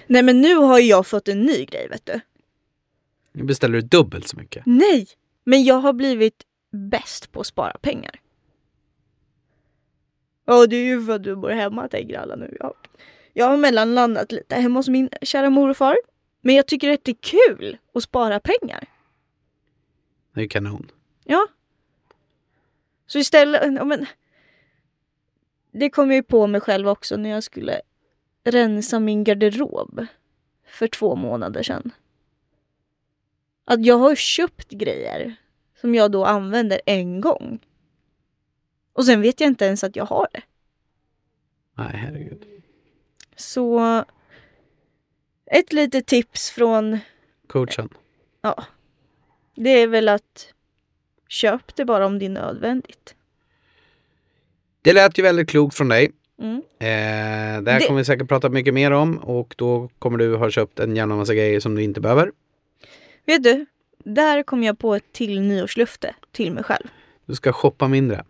Nej 0.07 0.23
men 0.23 0.41
nu 0.41 0.55
har 0.55 0.79
jag 0.79 1.07
fått 1.07 1.29
en 1.29 1.43
ny 1.43 1.65
grej 1.65 1.89
vet 1.89 2.07
du. 2.07 2.21
Nu 3.33 3.45
beställer 3.45 3.75
du 3.75 3.81
dubbelt 3.81 4.29
så 4.29 4.37
mycket. 4.37 4.63
Nej! 4.67 5.07
Men 5.45 5.65
jag 5.65 5.75
har 5.75 5.93
blivit 5.93 6.43
bäst 6.91 7.33
på 7.33 7.41
att 7.41 7.47
spara 7.47 7.77
pengar. 7.83 8.21
Ja, 10.47 10.67
det 10.67 10.77
är 10.77 10.85
ju 10.85 11.05
för 11.07 11.13
att 11.13 11.23
du 11.23 11.37
bor 11.37 11.51
hemma 11.51 11.89
tänker 11.89 12.19
alla 12.19 12.37
nu. 12.37 12.57
Ja. 12.61 12.75
Jag 13.33 13.47
har 13.47 13.57
mellanlandat 13.57 14.33
lite 14.33 14.55
hemma 14.55 14.79
hos 14.79 14.89
min 14.89 15.09
kära 15.23 15.51
morfar. 15.51 15.97
Men 16.41 16.55
jag 16.55 16.67
tycker 16.67 16.93
att 16.93 17.05
det 17.05 17.11
är 17.11 17.17
kul 17.21 17.79
att 17.95 18.03
spara 18.03 18.41
pengar. 18.41 18.89
Det 20.35 20.43
är 20.43 20.49
kanon. 20.49 20.91
Ja. 21.25 21.47
Så 23.07 23.19
istället, 23.19 23.75
ja, 23.75 23.85
men. 23.85 24.07
Det 25.73 25.91
kom 25.91 26.11
jag 26.11 26.17
ju 26.17 26.23
på 26.23 26.47
mig 26.47 26.61
själv 26.61 26.89
också 26.89 27.17
när 27.17 27.31
jag 27.31 27.43
skulle 27.43 27.81
rensa 28.45 29.01
min 29.01 29.25
garderob 29.25 30.07
för 30.67 30.87
två 30.87 31.17
månader 31.17 31.63
sedan. 31.63 31.91
Att 33.65 33.87
jag 33.87 33.99
har 33.99 34.15
köpt 34.15 34.71
grejer 34.71 35.37
som 35.81 35.95
jag 35.95 36.13
då 36.13 36.25
använder 36.25 36.81
en 36.87 37.21
gång. 37.21 37.59
Och 38.97 39.05
sen 39.07 39.21
vet 39.23 39.41
jag 39.41 39.47
inte 39.49 39.65
ens 39.65 39.85
att 39.85 39.97
jag 39.97 40.05
har 40.05 40.29
det. 40.33 40.43
Nej, 41.75 41.91
herregud. 41.97 42.45
Så 43.37 44.05
ett 45.47 45.73
litet 45.73 46.07
tips 46.07 46.51
från, 46.51 46.99
Coachen. 47.47 47.89
ja, 48.41 48.65
det 49.57 49.71
är 49.71 49.87
väl 49.87 50.09
att 50.09 50.53
köp 51.29 51.77
det 51.77 51.85
bara 51.85 52.07
om 52.07 52.19
det 52.19 52.25
är 52.25 52.31
nödvändigt. 52.31 53.15
Det 54.83 54.93
lät 54.93 55.19
ju 55.19 55.23
väldigt 55.23 55.49
klokt 55.49 55.77
från 55.77 55.89
dig. 55.89 56.13
Mm. 56.39 56.57
Eh, 56.57 57.63
det 57.63 57.71
här 57.73 57.81
Det- 57.81 57.87
kommer 57.87 57.99
vi 58.01 58.05
säkert 58.05 58.29
prata 58.29 58.49
mycket 58.49 58.75
mer 58.75 58.91
om 58.91 59.19
och 59.19 59.55
då 59.59 59.89
kommer 59.99 60.19
du 60.19 60.37
ha 60.37 60.51
köpt 60.51 60.79
en 60.79 60.97
jävla 60.97 61.15
massa 61.17 61.35
grejer 61.35 61.61
som 61.61 61.75
du 61.75 61.83
inte 61.83 62.01
behöver. 62.01 62.33
Vet 63.25 63.43
du, 63.43 63.67
där 63.99 64.43
kom 64.43 64.63
jag 64.63 64.79
på 64.79 64.95
ett 64.95 65.13
till 65.13 65.41
nyårslufte 65.41 66.15
till 66.33 66.53
mig 66.53 66.65
själv. 66.65 66.89
Du 67.27 67.35
ska 67.35 67.53
shoppa 67.53 67.89
mindre. 67.89 68.25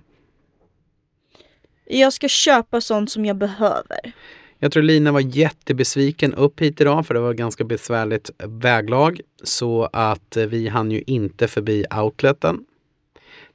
Jag 1.86 2.12
ska 2.12 2.28
köpa 2.28 2.80
sånt 2.80 3.10
som 3.10 3.24
jag 3.24 3.36
behöver. 3.36 4.12
Jag 4.58 4.72
tror 4.72 4.82
Lina 4.82 5.12
var 5.12 5.20
jättebesviken 5.20 6.34
upp 6.34 6.60
hit 6.60 6.80
idag 6.80 7.06
för 7.06 7.14
det 7.14 7.20
var 7.20 7.34
ganska 7.34 7.64
besvärligt 7.64 8.30
väglag. 8.38 9.20
Så 9.42 9.88
att 9.92 10.36
eh, 10.36 10.44
vi 10.46 10.68
hann 10.68 10.90
ju 10.90 11.02
inte 11.06 11.48
förbi 11.48 11.84
outleten. 12.02 12.66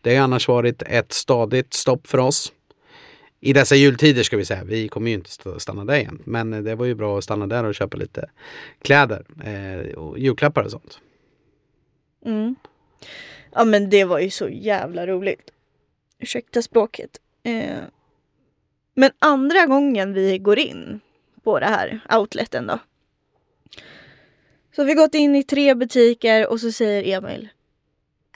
Det 0.02 0.16
har 0.16 0.24
annars 0.24 0.48
varit 0.48 0.82
ett 0.82 1.12
stadigt 1.14 1.74
stopp 1.74 2.08
för 2.08 2.18
oss. 2.18 2.54
I 3.40 3.54
dessa 3.54 3.76
jultider 3.76 4.24
ska 4.24 4.38
vi 4.38 4.46
säga. 4.46 4.64
Vi 4.64 4.88
kommer 4.88 5.08
ju 5.10 5.14
inte 5.16 5.30
st- 5.30 5.60
stanna 5.60 5.86
där 5.86 5.96
igen. 5.96 6.22
Men 6.26 6.54
eh, 6.54 6.62
det 6.62 6.76
var 6.76 6.86
ju 6.86 6.96
bra 6.96 7.18
att 7.18 7.24
stanna 7.24 7.48
där 7.48 7.64
och 7.64 7.76
köpa 7.76 7.98
lite 7.98 8.30
kläder 8.82 9.26
eh, 9.44 9.94
och 9.94 10.20
julklappar 10.20 10.64
och 10.64 10.72
sånt. 10.72 11.00
Mm. 12.26 12.56
Ja 13.52 13.66
men 13.66 13.90
det 13.90 14.04
var 14.04 14.20
ju 14.20 14.30
så 14.30 14.50
jävla 14.50 15.08
roligt. 15.08 15.52
Ursäkta 16.20 16.62
språket. 16.62 17.10
Eh. 17.44 17.78
Men 18.94 19.12
andra 19.20 19.66
gången 19.66 20.14
vi 20.14 20.38
går 20.38 20.60
in 20.60 21.00
på 21.44 21.60
det 21.60 21.66
här 21.66 22.00
outleten 22.10 22.68
då. 22.68 22.80
Så 24.76 24.84
vi 24.84 24.94
gått 24.94 25.16
in 25.16 25.36
i 25.36 25.44
tre 25.44 25.76
butiker 25.76 26.48
och 26.48 26.60
så 26.60 26.72
säger 26.72 27.18
Emil. 27.18 27.50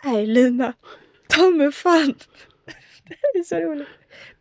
Nej 0.04 0.26
Lina, 0.26 0.74
ta 1.28 1.50
mig 1.50 1.72
fan. 1.72 2.16
Det 3.34 3.40
är 3.40 3.44
så 3.44 3.56
roligt. 3.56 3.88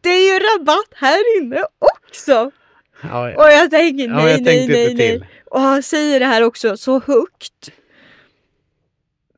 Det 0.00 0.08
är 0.08 0.32
ju 0.34 0.38
rabatt 0.38 0.88
här 0.94 1.38
inne 1.38 1.64
också. 1.78 2.50
Ja, 3.02 3.30
ja. 3.30 3.44
Och 3.44 3.52
jag 3.52 3.70
tänker 3.70 4.08
nej, 4.08 4.24
ja 4.24 4.30
jag 4.30 4.42
nej, 4.42 4.68
nej, 4.68 4.94
nej. 4.94 5.28
Och 5.44 5.60
han 5.60 5.82
säger 5.82 6.20
det 6.20 6.26
här 6.26 6.42
också 6.42 6.76
så 6.76 7.00
högt. 7.00 7.70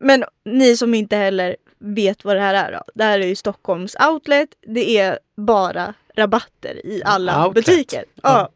Men 0.01 0.24
ni 0.45 0.77
som 0.77 0.95
inte 0.95 1.16
heller 1.16 1.57
vet 1.79 2.24
vad 2.24 2.37
det 2.37 2.41
här 2.41 2.55
är 2.55 2.72
då. 2.72 2.83
Det 2.95 3.05
här 3.05 3.20
är 3.20 3.27
ju 3.27 3.35
Stockholms 3.37 3.97
outlet. 4.11 4.49
Det 4.66 4.99
är 4.99 5.18
bara 5.37 5.95
rabatter 6.16 6.87
i 6.87 7.03
alla 7.05 7.47
Outlet. 7.47 7.66
butiker. 7.66 8.05
Ja. 8.22 8.49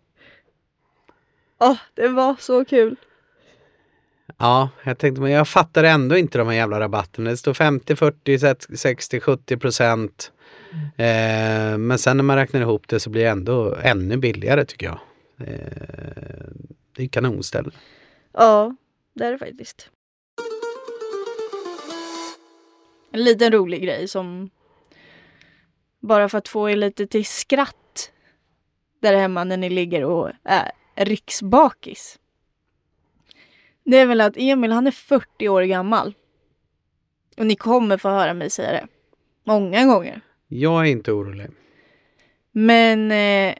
Åh, 1.59 1.77
det 1.95 2.09
var 2.09 2.37
så 2.39 2.64
kul. 2.64 2.97
Ja, 4.39 4.68
jag 4.85 4.99
tänkte 4.99 5.21
men 5.21 5.31
jag 5.31 5.49
fattar 5.49 5.85
ändå 5.85 6.16
inte 6.16 6.39
de 6.39 6.49
här 6.49 6.55
jävla 6.55 6.81
rabatterna. 6.81 7.31
Det 7.31 7.37
står 7.37 7.55
50, 7.55 7.97
40, 7.97 8.77
60, 8.77 9.21
70 9.21 9.57
procent. 9.57 10.33
Eh, 10.97 11.79
men 11.79 11.99
sen 11.99 12.16
när 12.16 12.25
man 12.25 12.37
räknar 12.37 12.61
ihop 12.61 12.89
det 12.89 13.01
så 13.01 13.11
blir 13.11 13.23
det 13.23 13.31
ändå 13.31 13.77
ännu 13.83 14.16
billigare 14.16 14.64
tycker 14.64 14.87
jag. 14.87 14.99
Eh, 15.49 16.49
det 16.97 17.03
är 17.03 17.09
kanonställe. 17.09 17.71
Ja, 18.33 18.77
det 19.14 19.25
är 19.25 19.33
det 19.33 19.39
faktiskt. 19.39 19.91
En 23.11 23.24
liten 23.24 23.52
rolig 23.52 23.82
grej 23.82 24.08
som 24.08 24.50
bara 26.00 26.28
för 26.28 26.38
att 26.38 26.48
få 26.48 26.70
er 26.70 26.76
lite 26.76 27.06
till 27.06 27.24
skratt 27.24 28.12
där 29.00 29.16
hemma 29.16 29.44
när 29.44 29.56
ni 29.56 29.70
ligger 29.70 30.04
och 30.04 30.30
är 30.44 30.72
riksbakis. 30.94 32.18
Det 33.84 33.96
är 33.96 34.06
väl 34.06 34.20
att 34.20 34.36
Emil 34.36 34.72
han 34.72 34.86
är 34.86 34.90
40 34.90 35.48
år 35.48 35.62
gammal. 35.62 36.14
Och 37.36 37.46
ni 37.46 37.56
kommer 37.56 37.96
få 37.96 38.08
höra 38.08 38.34
mig 38.34 38.50
säga 38.50 38.72
det. 38.72 38.86
Många 39.44 39.84
gånger. 39.84 40.20
Jag 40.48 40.80
är 40.80 40.90
inte 40.90 41.12
orolig. 41.12 41.50
Men 42.52 43.12
eh, 43.12 43.54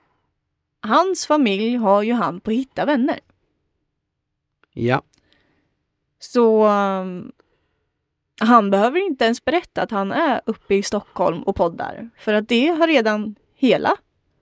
hans 0.81 1.27
familj 1.27 1.77
har 1.77 2.03
ju 2.03 2.13
han 2.13 2.41
på 2.41 2.51
Hitta 2.51 2.85
vänner. 2.85 3.21
Ja, 4.73 5.03
Så 6.19 6.69
han 8.41 8.71
behöver 8.71 9.07
inte 9.07 9.25
ens 9.25 9.45
berätta 9.45 9.83
att 9.83 9.91
han 9.91 10.13
är 10.13 10.41
uppe 10.47 10.75
i 10.75 10.83
Stockholm 10.83 11.43
och 11.43 11.57
poddar. 11.57 12.11
För 12.19 12.35
att 12.35 12.49
det 12.49 12.67
har 12.67 12.87
redan 12.87 13.35
hela 13.55 13.97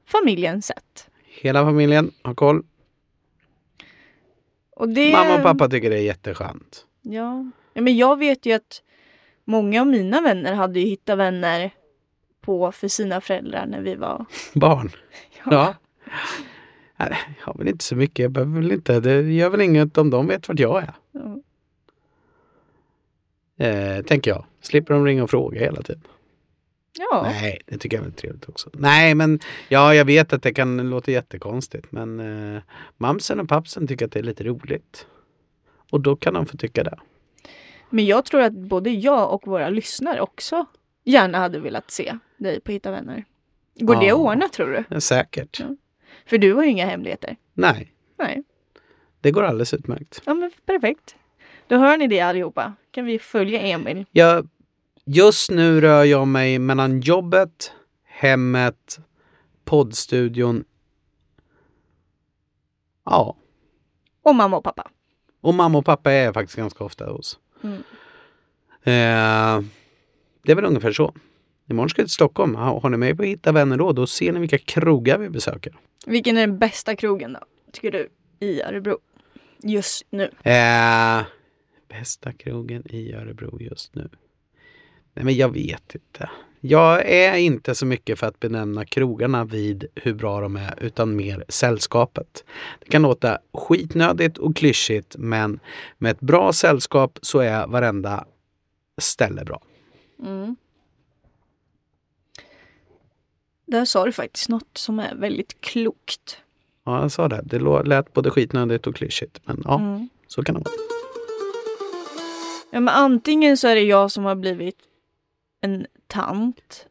familjen 0.06 0.62
sett. 0.62 1.08
hela 1.24 1.64
familjen 1.64 2.10
har 2.22 2.34
koll. 2.34 2.62
Och 4.76 4.88
det, 4.88 5.12
Mamma 5.12 5.34
och 5.36 5.42
pappa 5.42 5.68
tycker 5.68 5.90
det 5.90 5.96
är 5.98 6.02
jätteskönt. 6.02 6.86
Ja. 7.02 7.50
ja, 7.74 7.80
men 7.82 7.96
jag 7.96 8.18
vet 8.18 8.46
ju 8.46 8.52
att 8.52 8.82
många 9.44 9.80
av 9.80 9.86
mina 9.86 10.20
vänner 10.20 10.52
hade 10.54 10.80
ju 10.80 10.86
hittat 10.86 11.18
vänner 11.18 11.70
på 12.40 12.72
för 12.72 12.88
sina 12.88 13.20
föräldrar 13.20 13.66
när 13.66 13.80
vi 13.80 13.94
var... 13.94 14.24
Barn. 14.54 14.90
Ja. 15.50 15.74
Nej, 16.96 17.16
Jag 17.38 17.46
har 17.46 17.58
väl 17.58 17.68
inte 17.68 17.84
så 17.84 17.96
mycket. 17.96 18.18
Jag 18.18 18.30
behöver 18.32 18.60
väl 18.60 18.72
inte. 18.72 19.00
Det 19.00 19.20
gör 19.32 19.50
väl 19.50 19.60
inget 19.60 19.98
om 19.98 20.10
de 20.10 20.26
vet 20.26 20.48
vart 20.48 20.58
jag 20.58 20.82
är. 20.82 20.94
Ja. 21.12 21.36
Eh, 23.58 24.02
tänker 24.04 24.30
jag. 24.30 24.44
Slipper 24.60 24.94
de 24.94 25.04
ringa 25.04 25.22
och 25.22 25.30
fråga 25.30 25.60
hela 25.60 25.82
tiden. 25.82 26.02
ja. 26.98 27.22
Nej, 27.22 27.60
det 27.66 27.78
tycker 27.78 27.96
jag 27.96 28.06
är 28.06 28.10
trevligt 28.10 28.48
också. 28.48 28.70
Nej, 28.72 29.14
men 29.14 29.40
ja, 29.68 29.94
jag 29.94 30.04
vet 30.04 30.32
att 30.32 30.42
det 30.42 30.54
kan 30.54 30.90
låta 30.90 31.10
jättekonstigt. 31.10 31.92
Men 31.92 32.20
eh, 32.56 32.62
mamsen 32.96 33.40
och 33.40 33.48
pappsen 33.48 33.86
tycker 33.86 34.04
att 34.06 34.12
det 34.12 34.18
är 34.18 34.22
lite 34.22 34.44
roligt. 34.44 35.06
Och 35.90 36.00
då 36.00 36.16
kan 36.16 36.34
de 36.34 36.46
få 36.46 36.56
tycka 36.56 36.84
det. 36.84 36.98
Men 37.90 38.06
jag 38.06 38.24
tror 38.24 38.40
att 38.40 38.52
både 38.52 38.90
jag 38.90 39.32
och 39.34 39.46
våra 39.46 39.68
lyssnare 39.68 40.20
också 40.20 40.66
gärna 41.04 41.38
hade 41.38 41.60
velat 41.60 41.90
se 41.90 42.18
dig 42.36 42.60
på 42.60 42.72
Hitta 42.72 42.90
vänner. 42.90 43.24
Går 43.74 43.96
det 43.96 44.06
Ja. 44.06 44.14
att 44.14 44.20
ordna 44.20 44.48
tror 44.48 44.66
du? 44.66 44.84
Ja, 44.90 45.00
säkert. 45.00 45.60
Ja. 45.60 45.76
För 46.26 46.38
du 46.38 46.52
har 46.54 46.62
ju 46.64 46.70
inga 46.70 46.86
hemligheter. 46.86 47.36
Nej, 47.54 47.92
Nej. 48.18 48.42
det 49.20 49.30
går 49.30 49.42
alldeles 49.42 49.74
utmärkt. 49.74 50.22
Ja 50.24 50.34
men 50.34 50.50
perfekt. 50.66 51.16
Då 51.68 51.76
hör 51.76 51.96
ni 51.96 52.06
det 52.06 52.20
allihopa. 52.20 52.72
Kan 52.90 53.04
vi 53.04 53.18
följa 53.18 53.60
Emil? 53.60 54.04
Jag, 54.10 54.48
just 55.04 55.50
nu 55.50 55.80
rör 55.80 56.04
jag 56.04 56.28
mig 56.28 56.58
mellan 56.58 57.00
jobbet, 57.00 57.72
hemmet, 58.04 58.98
poddstudion. 59.64 60.64
Ja, 63.04 63.36
Och 64.22 64.34
mamma 64.34 64.56
och 64.56 64.64
pappa. 64.64 64.90
och 65.40 65.54
mamma 65.54 65.78
och 65.78 65.84
pappa 65.84 66.12
är 66.12 66.32
faktiskt 66.32 66.56
ganska 66.56 66.84
ofta 66.84 67.10
hos. 67.10 67.38
Mm. 67.62 67.76
Eh, 68.82 69.64
det 70.42 70.52
är 70.52 70.56
väl 70.56 70.64
ungefär 70.64 70.92
så. 70.92 71.14
Imorgon 71.70 71.88
ska 71.88 72.00
jag 72.02 72.06
till 72.08 72.14
Stockholm. 72.14 72.54
Ha- 72.54 72.80
Har 72.80 72.90
ni 72.90 72.96
mig 72.96 73.16
på 73.16 73.22
Hitta 73.22 73.52
vänner 73.52 73.76
då, 73.76 73.92
då 73.92 74.06
ser 74.06 74.32
ni 74.32 74.40
vilka 74.40 74.58
krogar 74.58 75.18
vi 75.18 75.28
besöker. 75.30 75.76
Vilken 76.06 76.36
är 76.36 76.40
den 76.40 76.58
bästa 76.58 76.96
krogen 76.96 77.32
då? 77.32 77.40
Tycker 77.72 77.92
du? 77.92 78.08
I 78.46 78.62
Örebro? 78.62 78.98
Just 79.62 80.02
nu. 80.10 80.30
Eh, 80.42 81.22
bästa 81.88 82.32
krogen 82.32 82.82
i 82.90 83.12
Örebro 83.12 83.60
just 83.60 83.94
nu? 83.94 84.08
Nej 85.14 85.24
men 85.24 85.34
jag 85.36 85.48
vet 85.52 85.94
inte. 85.94 86.30
Jag 86.60 87.08
är 87.10 87.34
inte 87.36 87.74
så 87.74 87.86
mycket 87.86 88.18
för 88.18 88.26
att 88.26 88.40
benämna 88.40 88.84
krogarna 88.84 89.44
vid 89.44 89.86
hur 89.94 90.14
bra 90.14 90.40
de 90.40 90.56
är 90.56 90.82
utan 90.82 91.16
mer 91.16 91.44
sällskapet. 91.48 92.44
Det 92.80 92.90
kan 92.90 93.02
låta 93.02 93.38
skitnödigt 93.52 94.38
och 94.38 94.56
klyschigt 94.56 95.16
men 95.18 95.60
med 95.98 96.10
ett 96.12 96.20
bra 96.20 96.52
sällskap 96.52 97.18
så 97.22 97.38
är 97.38 97.66
varenda 97.66 98.24
ställe 99.00 99.44
bra. 99.44 99.62
Mm. 100.22 100.56
Där 103.66 103.84
sa 103.84 104.04
du 104.04 104.12
faktiskt 104.12 104.48
något 104.48 104.78
som 104.78 104.98
är 104.98 105.14
väldigt 105.14 105.60
klokt. 105.60 106.38
Ja, 106.84 107.00
jag 107.02 107.12
sa 107.12 107.28
det. 107.28 107.42
Det 107.44 107.58
lät 107.84 108.12
både 108.12 108.30
skitnödigt 108.30 108.86
och 108.86 108.96
klyschigt. 108.96 109.40
Men 109.44 109.62
ja, 109.64 109.78
Mm. 109.78 110.08
så 110.26 110.42
kan 110.42 110.54
det 110.54 110.60
vara. 110.60 110.74
Ja, 112.70 112.80
men 112.80 112.88
antingen 112.94 113.56
så 113.56 113.68
är 113.68 113.74
det 113.74 113.82
jag 113.82 114.10
som 114.10 114.24
har 114.24 114.34
blivit 114.34 114.76
en 115.60 115.86
tant. 116.06 116.86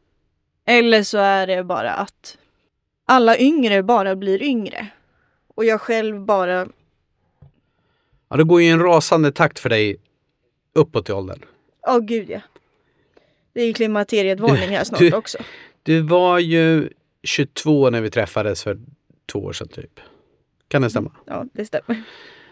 Eller 0.64 1.02
så 1.02 1.18
är 1.18 1.46
det 1.46 1.64
bara 1.64 1.92
att 1.92 2.38
alla 3.04 3.38
yngre 3.38 3.82
bara 3.82 4.16
blir 4.16 4.42
yngre. 4.42 4.86
Och 5.54 5.64
jag 5.64 5.80
själv 5.80 6.20
bara, 6.20 6.68
Ja, 8.28 8.36
det 8.36 8.44
går 8.44 8.62
ju 8.62 8.68
en 8.68 8.80
rasande 8.82 9.32
takt 9.32 9.58
för 9.58 9.68
dig 9.68 9.96
uppåt 10.72 11.08
i 11.08 11.12
åldern. 11.12 11.44
åh 11.86 11.98
gud 11.98 12.30
ja. 12.30 12.40
Det 13.52 13.60
är 13.62 13.66
ju 13.66 13.72
klimakteriet 13.72 14.40
varning 14.40 14.68
här 14.68 14.84
snart 14.84 14.98
Du- 15.00 15.12
också. 15.12 15.38
Du 15.82 16.00
var 16.00 16.38
ju 16.38 16.88
22 17.22 17.90
när 17.90 18.00
vi 18.00 18.10
träffades 18.10 18.62
för 18.64 18.78
två 19.32 19.38
år 19.38 19.52
sedan 19.52 19.68
typ. 19.68 20.00
Kan 20.68 20.82
det 20.82 20.90
stämma? 20.90 21.12
Ja, 21.24 21.44
det 21.52 21.64
stämmer. 21.64 22.02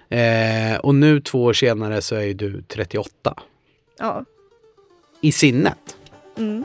Eh, 0.08 0.76
och 0.80 0.94
nu 0.94 1.20
två 1.20 1.44
år 1.44 1.52
senare 1.52 2.02
så 2.02 2.14
är 2.14 2.22
ju 2.22 2.34
du 2.34 2.62
38. 2.62 3.34
Ja. 3.98 4.24
I 5.20 5.32
sinnet. 5.32 5.96
Mm. 6.36 6.64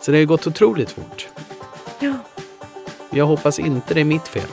Så 0.00 0.10
det 0.10 0.16
har 0.16 0.20
ju 0.20 0.26
gått 0.26 0.46
otroligt 0.46 0.90
fort. 0.90 1.28
Ja. 2.00 2.14
Jag 3.10 3.26
hoppas 3.26 3.58
inte 3.58 3.94
det 3.94 4.00
är 4.00 4.04
mitt 4.04 4.28
fel. 4.28 4.48